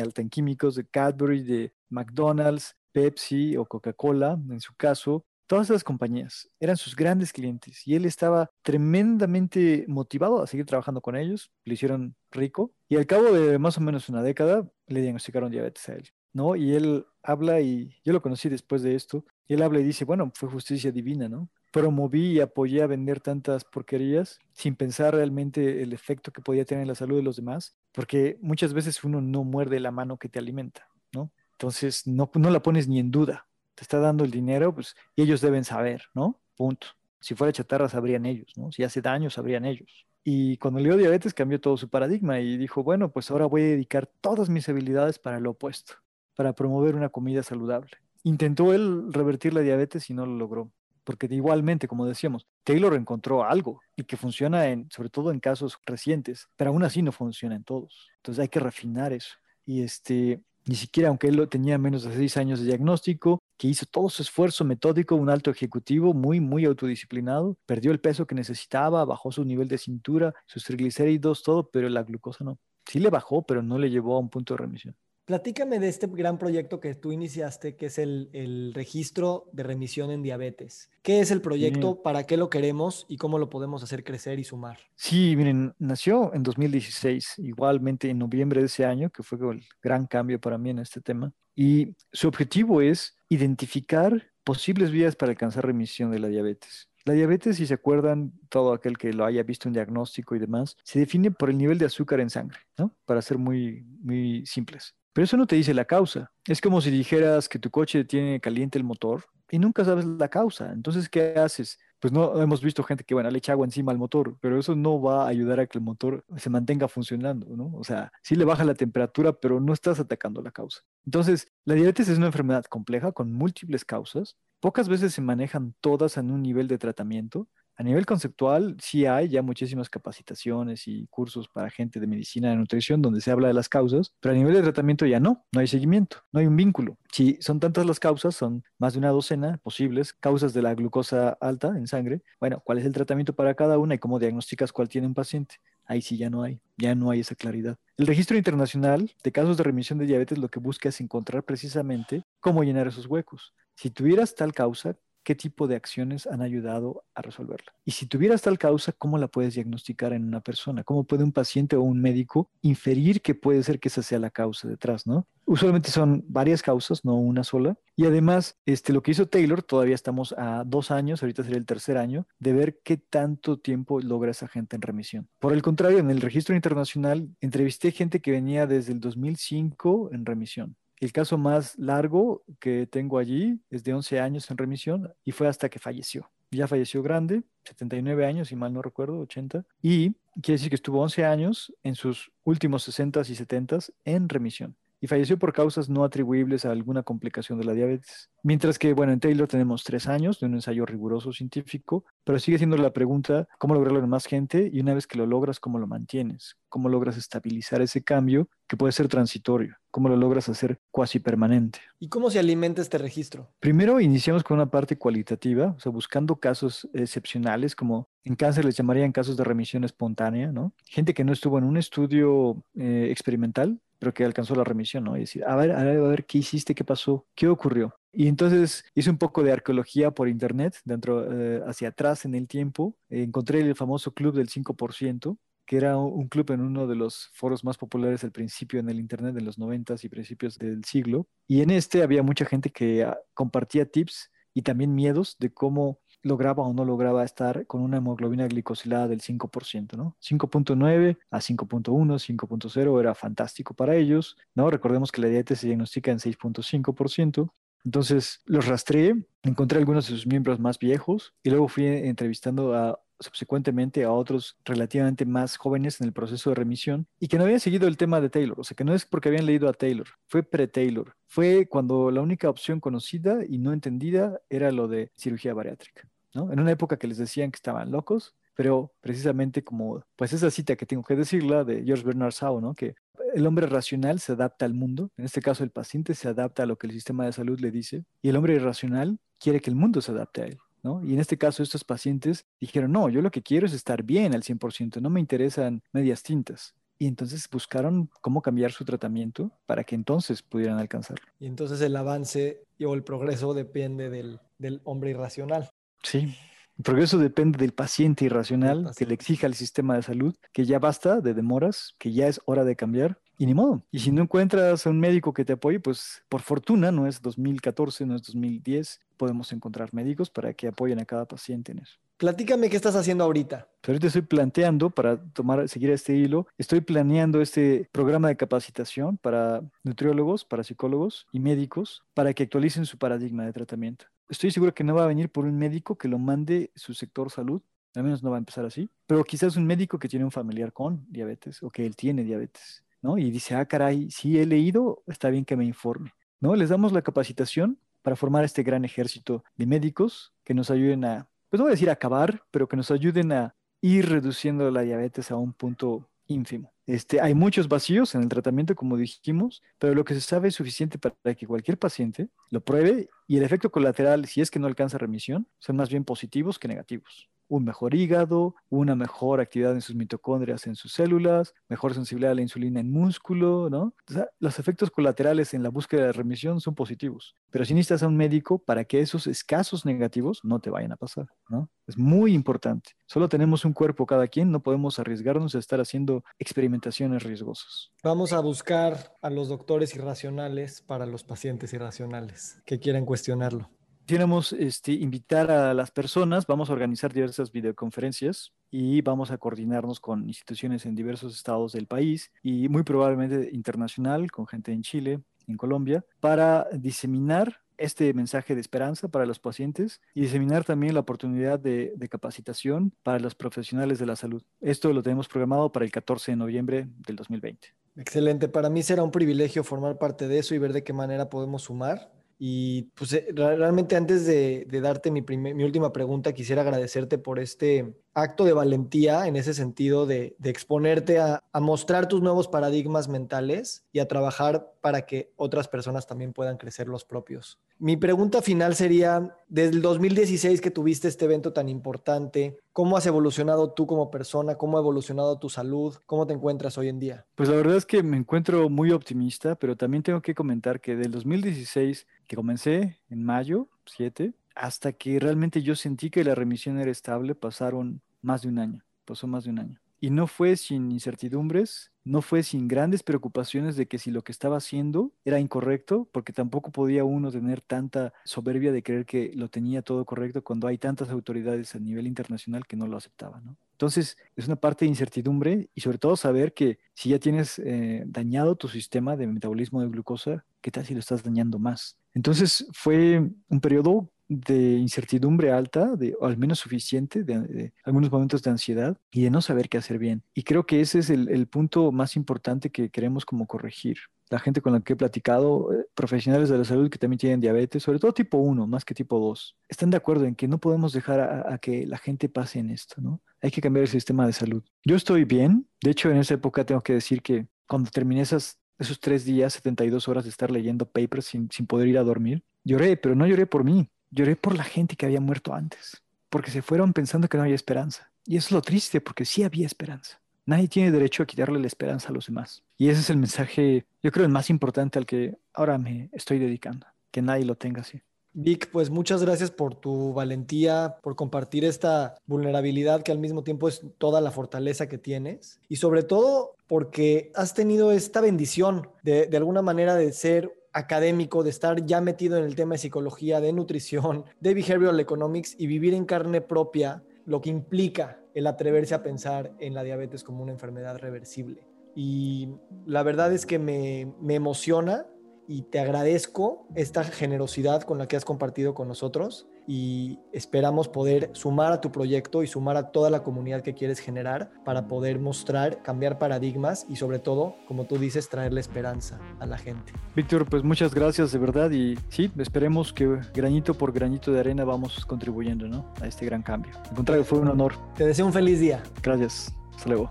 [0.00, 5.84] alta en químicos, de Cadbury, de McDonald's, Pepsi o Coca-Cola, en su caso, Todas esas
[5.84, 11.50] compañías eran sus grandes clientes y él estaba tremendamente motivado a seguir trabajando con ellos,
[11.64, 15.88] lo hicieron rico y al cabo de más o menos una década le diagnosticaron diabetes
[15.88, 16.56] a él, ¿no?
[16.56, 20.04] Y él habla y yo lo conocí después de esto, y él habla y dice,
[20.04, 21.50] bueno, fue justicia divina, ¿no?
[21.74, 26.82] promoví y apoyé a vender tantas porquerías sin pensar realmente el efecto que podía tener
[26.82, 30.28] en la salud de los demás, porque muchas veces uno no muerde la mano que
[30.28, 31.32] te alimenta, ¿no?
[31.50, 33.48] Entonces no la pones ni en duda.
[33.74, 36.40] Te está dando el dinero, pues, y ellos deben saber, ¿no?
[36.56, 36.86] Punto.
[37.20, 38.70] Si fuera chatarra, sabrían ellos, ¿no?
[38.70, 40.06] Si hace daño, sabrían ellos.
[40.22, 43.62] Y cuando le dio diabetes cambió todo su paradigma y dijo, bueno, pues ahora voy
[43.62, 45.94] a dedicar todas mis habilidades para lo opuesto,
[46.34, 47.90] para promover una comida saludable.
[48.22, 50.70] Intentó él revertir la diabetes y no lo logró
[51.04, 55.78] porque igualmente, como decíamos, Taylor encontró algo y que funciona en, sobre todo en casos
[55.84, 58.10] recientes, pero aún así no funciona en todos.
[58.16, 59.34] Entonces hay que refinar eso.
[59.66, 63.86] Y este, ni siquiera aunque él tenía menos de seis años de diagnóstico, que hizo
[63.86, 69.04] todo su esfuerzo metódico, un alto ejecutivo muy, muy autodisciplinado, perdió el peso que necesitaba,
[69.04, 72.58] bajó su nivel de cintura, sus triglicéridos, todo, pero la glucosa no.
[72.86, 74.96] Sí le bajó, pero no le llevó a un punto de remisión.
[75.24, 80.22] Platícame de este gran proyecto que tú iniciaste, que es el, registro de remisión en
[80.22, 80.90] diabetes.
[81.02, 82.02] ¿Qué es el proyecto?
[82.02, 83.06] ¿Para qué lo queremos?
[83.08, 84.78] ¿Y cómo lo podemos hacer crecer y sumar?
[84.96, 90.06] Sí, miren, nació en 2016, igualmente en noviembre de ese año, que fue el gran
[90.06, 91.32] cambio para mí en este tema.
[91.54, 96.90] Y su objetivo es identificar posibles vías para alcanzar remisión de la diabetes.
[97.06, 100.76] La diabetes, si se acuerdan, todo aquel que lo haya visto en diagnóstico y demás,
[100.84, 102.94] se define por el nivel de azúcar en sangre, ¿no?
[103.06, 104.94] Para ser muy, muy simples.
[105.14, 106.32] Pero eso no te dice la causa.
[106.44, 110.28] Es como si dijeras que tu coche tiene caliente el motor y nunca sabes la
[110.28, 110.72] causa.
[110.72, 111.78] Entonces, ¿qué haces?
[112.00, 114.74] Pues no hemos visto gente que, bueno, le echa agua encima al motor, pero eso
[114.74, 117.72] no va a ayudar a que el motor se mantenga funcionando, ¿no?
[117.76, 120.80] O sea, sí le baja la temperatura, pero no estás atacando la causa.
[121.06, 124.36] Entonces, la diabetes es una enfermedad compleja con múltiples causas.
[124.58, 127.48] Pocas veces se manejan todas en un nivel de tratamiento.
[127.76, 132.56] A nivel conceptual, sí hay ya muchísimas capacitaciones y cursos para gente de medicina de
[132.56, 135.60] nutrición donde se habla de las causas, pero a nivel de tratamiento ya no, no
[135.60, 136.96] hay seguimiento, no hay un vínculo.
[137.10, 141.30] Si son tantas las causas, son más de una docena posibles causas de la glucosa
[141.40, 144.88] alta en sangre, bueno, ¿cuál es el tratamiento para cada una y cómo diagnosticas cuál
[144.88, 145.56] tiene un paciente?
[145.84, 147.76] Ahí sí ya no hay, ya no hay esa claridad.
[147.96, 152.24] El registro internacional de casos de remisión de diabetes lo que busca es encontrar precisamente
[152.40, 153.52] cómo llenar esos huecos.
[153.74, 157.72] Si tuvieras tal causa, qué tipo de acciones han ayudado a resolverla.
[157.84, 160.84] Y si tuvieras tal causa, ¿cómo la puedes diagnosticar en una persona?
[160.84, 164.30] ¿Cómo puede un paciente o un médico inferir que puede ser que esa sea la
[164.30, 165.26] causa detrás, ¿no?
[165.46, 167.76] Usualmente son varias causas, no una sola.
[167.96, 171.66] Y además, este, lo que hizo Taylor, todavía estamos a dos años, ahorita sería el
[171.66, 175.28] tercer año, de ver qué tanto tiempo logra esa gente en remisión.
[175.38, 180.24] Por el contrario, en el registro internacional entrevisté gente que venía desde el 2005 en
[180.24, 180.76] remisión.
[181.00, 185.48] El caso más largo que tengo allí es de 11 años en remisión y fue
[185.48, 186.30] hasta que falleció.
[186.50, 189.64] Ya falleció grande, 79 años, si mal no recuerdo, 80.
[189.82, 194.76] Y quiere decir que estuvo 11 años en sus últimos 60 y 70 en remisión
[195.04, 198.30] y falleció por causas no atribuibles a alguna complicación de la diabetes.
[198.42, 202.56] Mientras que, bueno, en Taylor tenemos tres años de un ensayo riguroso científico, pero sigue
[202.56, 205.78] siendo la pregunta cómo lograrlo en más gente y una vez que lo logras, cómo
[205.78, 210.80] lo mantienes, cómo logras estabilizar ese cambio que puede ser transitorio, cómo lo logras hacer
[210.90, 211.80] cuasi permanente.
[212.00, 213.50] ¿Y cómo se alimenta este registro?
[213.60, 218.76] Primero iniciamos con una parte cualitativa, o sea, buscando casos excepcionales, como en cáncer les
[218.76, 220.72] llamarían casos de remisión espontánea, ¿no?
[220.86, 225.16] Gente que no estuvo en un estudio eh, experimental, pero que alcanzó la remisión, ¿no?
[225.16, 226.74] Y decir, a ver, a ver, a ver, ¿qué hiciste?
[226.74, 227.26] ¿Qué pasó?
[227.34, 227.94] ¿Qué ocurrió?
[228.12, 232.46] Y entonces hice un poco de arqueología por internet, dentro, eh, hacia atrás en el
[232.46, 232.98] tiempo.
[233.08, 237.64] encontré el famoso club del 5%, que era un club en uno de los foros
[237.64, 241.26] más populares al principio en el Internet, en los 90 y principios del siglo.
[241.48, 245.98] Y en este había mucha gente que ah, compartía tips y también miedos de cómo
[246.24, 250.16] lograba o no lograba estar con una hemoglobina glicosilada del 5%, ¿no?
[250.20, 254.70] 5.9 a 5.1, 5.0 era fantástico para ellos, ¿no?
[254.70, 257.50] Recordemos que la diabetes se diagnostica en 6.5%.
[257.84, 262.98] Entonces los rastreé, encontré algunos de sus miembros más viejos y luego fui entrevistando a
[263.20, 267.60] subsecuentemente a otros relativamente más jóvenes en el proceso de remisión y que no habían
[267.60, 270.06] seguido el tema de Taylor, o sea que no es porque habían leído a Taylor,
[270.26, 275.54] fue pre-Taylor, fue cuando la única opción conocida y no entendida era lo de cirugía
[275.54, 276.08] bariátrica.
[276.34, 280.76] En una época que les decían que estaban locos, pero precisamente como, pues esa cita
[280.76, 282.74] que tengo que decirla de George Bernard Shaw, ¿no?
[282.74, 282.94] Que
[283.34, 286.66] el hombre racional se adapta al mundo, en este caso el paciente se adapta a
[286.66, 289.76] lo que el sistema de salud le dice, y el hombre irracional quiere que el
[289.76, 290.58] mundo se adapte a él.
[290.82, 291.02] ¿No?
[291.02, 294.34] Y en este caso estos pacientes dijeron, no, yo lo que quiero es estar bien
[294.34, 296.74] al 100%, no me interesan medias tintas.
[296.98, 301.24] Y entonces buscaron cómo cambiar su tratamiento para que entonces pudieran alcanzarlo.
[301.40, 305.70] Y entonces el avance o el progreso depende del, del hombre irracional.
[306.04, 306.36] Sí,
[306.76, 310.78] el progreso depende del paciente irracional que le exija al sistema de salud que ya
[310.78, 313.84] basta de demoras, que ya es hora de cambiar y ni modo.
[313.90, 317.22] Y si no encuentras a un médico que te apoye, pues por fortuna, no es
[317.22, 321.98] 2014, no es 2010, podemos encontrar médicos para que apoyen a cada paciente en eso.
[322.16, 323.68] Platícame qué estás haciendo ahorita.
[323.86, 329.62] ahorita estoy planteando, para tomar, seguir este hilo, estoy planeando este programa de capacitación para
[329.82, 334.06] nutriólogos, para psicólogos y médicos para que actualicen su paradigma de tratamiento.
[334.28, 337.30] Estoy seguro que no va a venir por un médico que lo mande su sector
[337.30, 337.62] salud,
[337.94, 340.72] al menos no va a empezar así, pero quizás un médico que tiene un familiar
[340.72, 343.18] con diabetes o que él tiene diabetes, ¿no?
[343.18, 346.56] Y dice, ah, caray, si he leído, está bien que me informe, ¿no?
[346.56, 351.28] Les damos la capacitación para formar este gran ejército de médicos que nos ayuden a
[351.54, 355.30] pues no voy a decir acabar, pero que nos ayuden a ir reduciendo la diabetes
[355.30, 356.73] a un punto ínfimo.
[356.86, 360.54] Este, hay muchos vacíos en el tratamiento, como dijimos, pero lo que se sabe es
[360.54, 364.66] suficiente para que cualquier paciente lo pruebe y el efecto colateral, si es que no
[364.66, 369.80] alcanza remisión, son más bien positivos que negativos un mejor hígado, una mejor actividad en
[369.80, 373.94] sus mitocondrias, en sus células, mejor sensibilidad a la insulina en músculo, ¿no?
[374.38, 378.16] Los efectos colaterales en la búsqueda de remisión son positivos, pero si necesitas a un
[378.16, 381.70] médico para que esos escasos negativos no te vayan a pasar, ¿no?
[381.86, 382.92] Es muy importante.
[383.06, 387.92] Solo tenemos un cuerpo cada quien, no podemos arriesgarnos a estar haciendo experimentaciones riesgosas.
[388.02, 393.70] Vamos a buscar a los doctores irracionales para los pacientes irracionales que quieran cuestionarlo
[394.04, 399.98] quisiéramos este, invitar a las personas, vamos a organizar diversas videoconferencias y vamos a coordinarnos
[399.98, 405.20] con instituciones en diversos estados del país y muy probablemente internacional, con gente en Chile,
[405.48, 411.00] en Colombia, para diseminar este mensaje de esperanza para los pacientes y diseminar también la
[411.00, 414.42] oportunidad de, de, capacitación para los profesionales de la salud.
[414.60, 417.68] Esto lo tenemos programado para el 14 de noviembre del 2020.
[417.96, 421.30] Excelente, para mí será un privilegio formar parte de eso y ver de qué manera
[421.30, 422.12] podemos sumar
[422.46, 427.94] y pues eh, realmente antes de, darte mi, mi, última pregunta, quisiera agradecerte por este
[428.14, 433.98] acto de valentía en ese sentido de, exponerte a, mostrar tus nuevos paradigmas mentales y
[433.98, 437.58] a trabajar para que otras personas también puedan crecer los propios.
[437.78, 443.06] Mi pregunta final sería, desde el 2016 que tuviste este evento tan importante, ¿cómo has
[443.06, 444.54] evolucionado tú como persona?
[444.54, 445.94] ¿Cómo ha evolucionado tu salud?
[446.06, 447.26] ¿Cómo te encuentras hoy en día?
[447.34, 450.94] Pues la verdad es que me encuentro muy optimista, pero también tengo que comentar que
[450.94, 456.78] del 2016 que comencé en mayo 7, hasta que realmente yo sentí que la remisión
[456.78, 459.80] era estable, pasaron más de un año, pasó más de un año.
[460.00, 464.32] Y no fue sin incertidumbres, no fue sin grandes preocupaciones de que si lo que
[464.32, 469.48] estaba haciendo era incorrecto, porque tampoco podía uno tener tanta soberbia de creer que lo
[469.48, 473.56] tenía todo correcto cuando hay tantas autoridades a nivel internacional que no lo aceptaban.
[473.72, 478.04] Entonces, es una parte de incertidumbre y sobre todo saber que si ya tienes eh,
[478.06, 481.96] dañado tu sistema de metabolismo de glucosa, ¿qué tal si lo estás dañando más?
[482.12, 488.42] Entonces, fue un periodo de incertidumbre alta, de, o al menos suficiente, de, algunos momentos
[488.42, 490.22] de ansiedad y de no saber qué hacer bien.
[490.34, 493.98] Y creo que ese es el, punto más importante que queremos como corregir.
[494.30, 497.40] La gente con la que he platicado, eh, profesionales de la salud que también tienen
[497.40, 500.58] diabetes, sobre todo tipo 1, más que tipo 2, están de acuerdo en que no
[500.58, 503.20] podemos dejar a, que la gente pase en esto, ¿no?
[503.42, 504.64] Hay que cambiar el sistema de salud.
[504.84, 508.58] Yo estoy bien, de hecho en esa época tengo que decir que cuando terminé esas,
[508.78, 512.42] esos tres días, 72 horas de estar leyendo papers sin, sin poder ir a dormir,
[512.64, 516.00] lloré, pero no lloré por mí, Lloré por la gente que había muerto antes,
[516.30, 518.12] porque se fueron pensando que no había esperanza.
[518.24, 520.20] Y eso es lo triste, porque sí había esperanza.
[520.46, 522.62] Nadie tiene derecho a quitarle la esperanza a los demás.
[522.78, 526.38] Y ese es el mensaje, yo creo, el más importante al que ahora me estoy
[526.38, 528.02] dedicando, que nadie lo tenga así.
[528.34, 533.68] Vic, pues muchas gracias por tu valentía, por compartir esta vulnerabilidad que al mismo tiempo
[533.68, 539.26] es toda la fortaleza que tienes y sobre todo porque has tenido esta bendición de,
[539.26, 543.40] de alguna manera de ser académico, de estar ya metido en el tema de psicología,
[543.40, 548.94] de nutrición, de behavioral economics y vivir en carne propia lo que implica el atreverse
[548.94, 551.66] a pensar en la diabetes como una enfermedad reversible.
[551.94, 552.48] Y
[552.84, 555.06] la verdad es que me, me emociona
[555.46, 561.30] y te agradezco esta generosidad con la que has compartido con nosotros y esperamos poder
[561.32, 565.18] sumar a tu proyecto y sumar a toda la comunidad que quieres generar para poder
[565.18, 569.92] mostrar, cambiar paradigmas y sobre todo, como tú dices, traerle esperanza a la gente.
[570.14, 574.64] Víctor, pues muchas gracias de verdad y sí, esperemos que granito por granito de arena
[574.64, 575.86] vamos contribuyendo ¿no?
[576.00, 576.72] a este gran cambio.
[576.88, 577.74] Al contrario, fue un honor.
[577.96, 578.82] Te deseo un feliz día.
[579.02, 579.54] Gracias.
[579.74, 580.10] Hasta luego.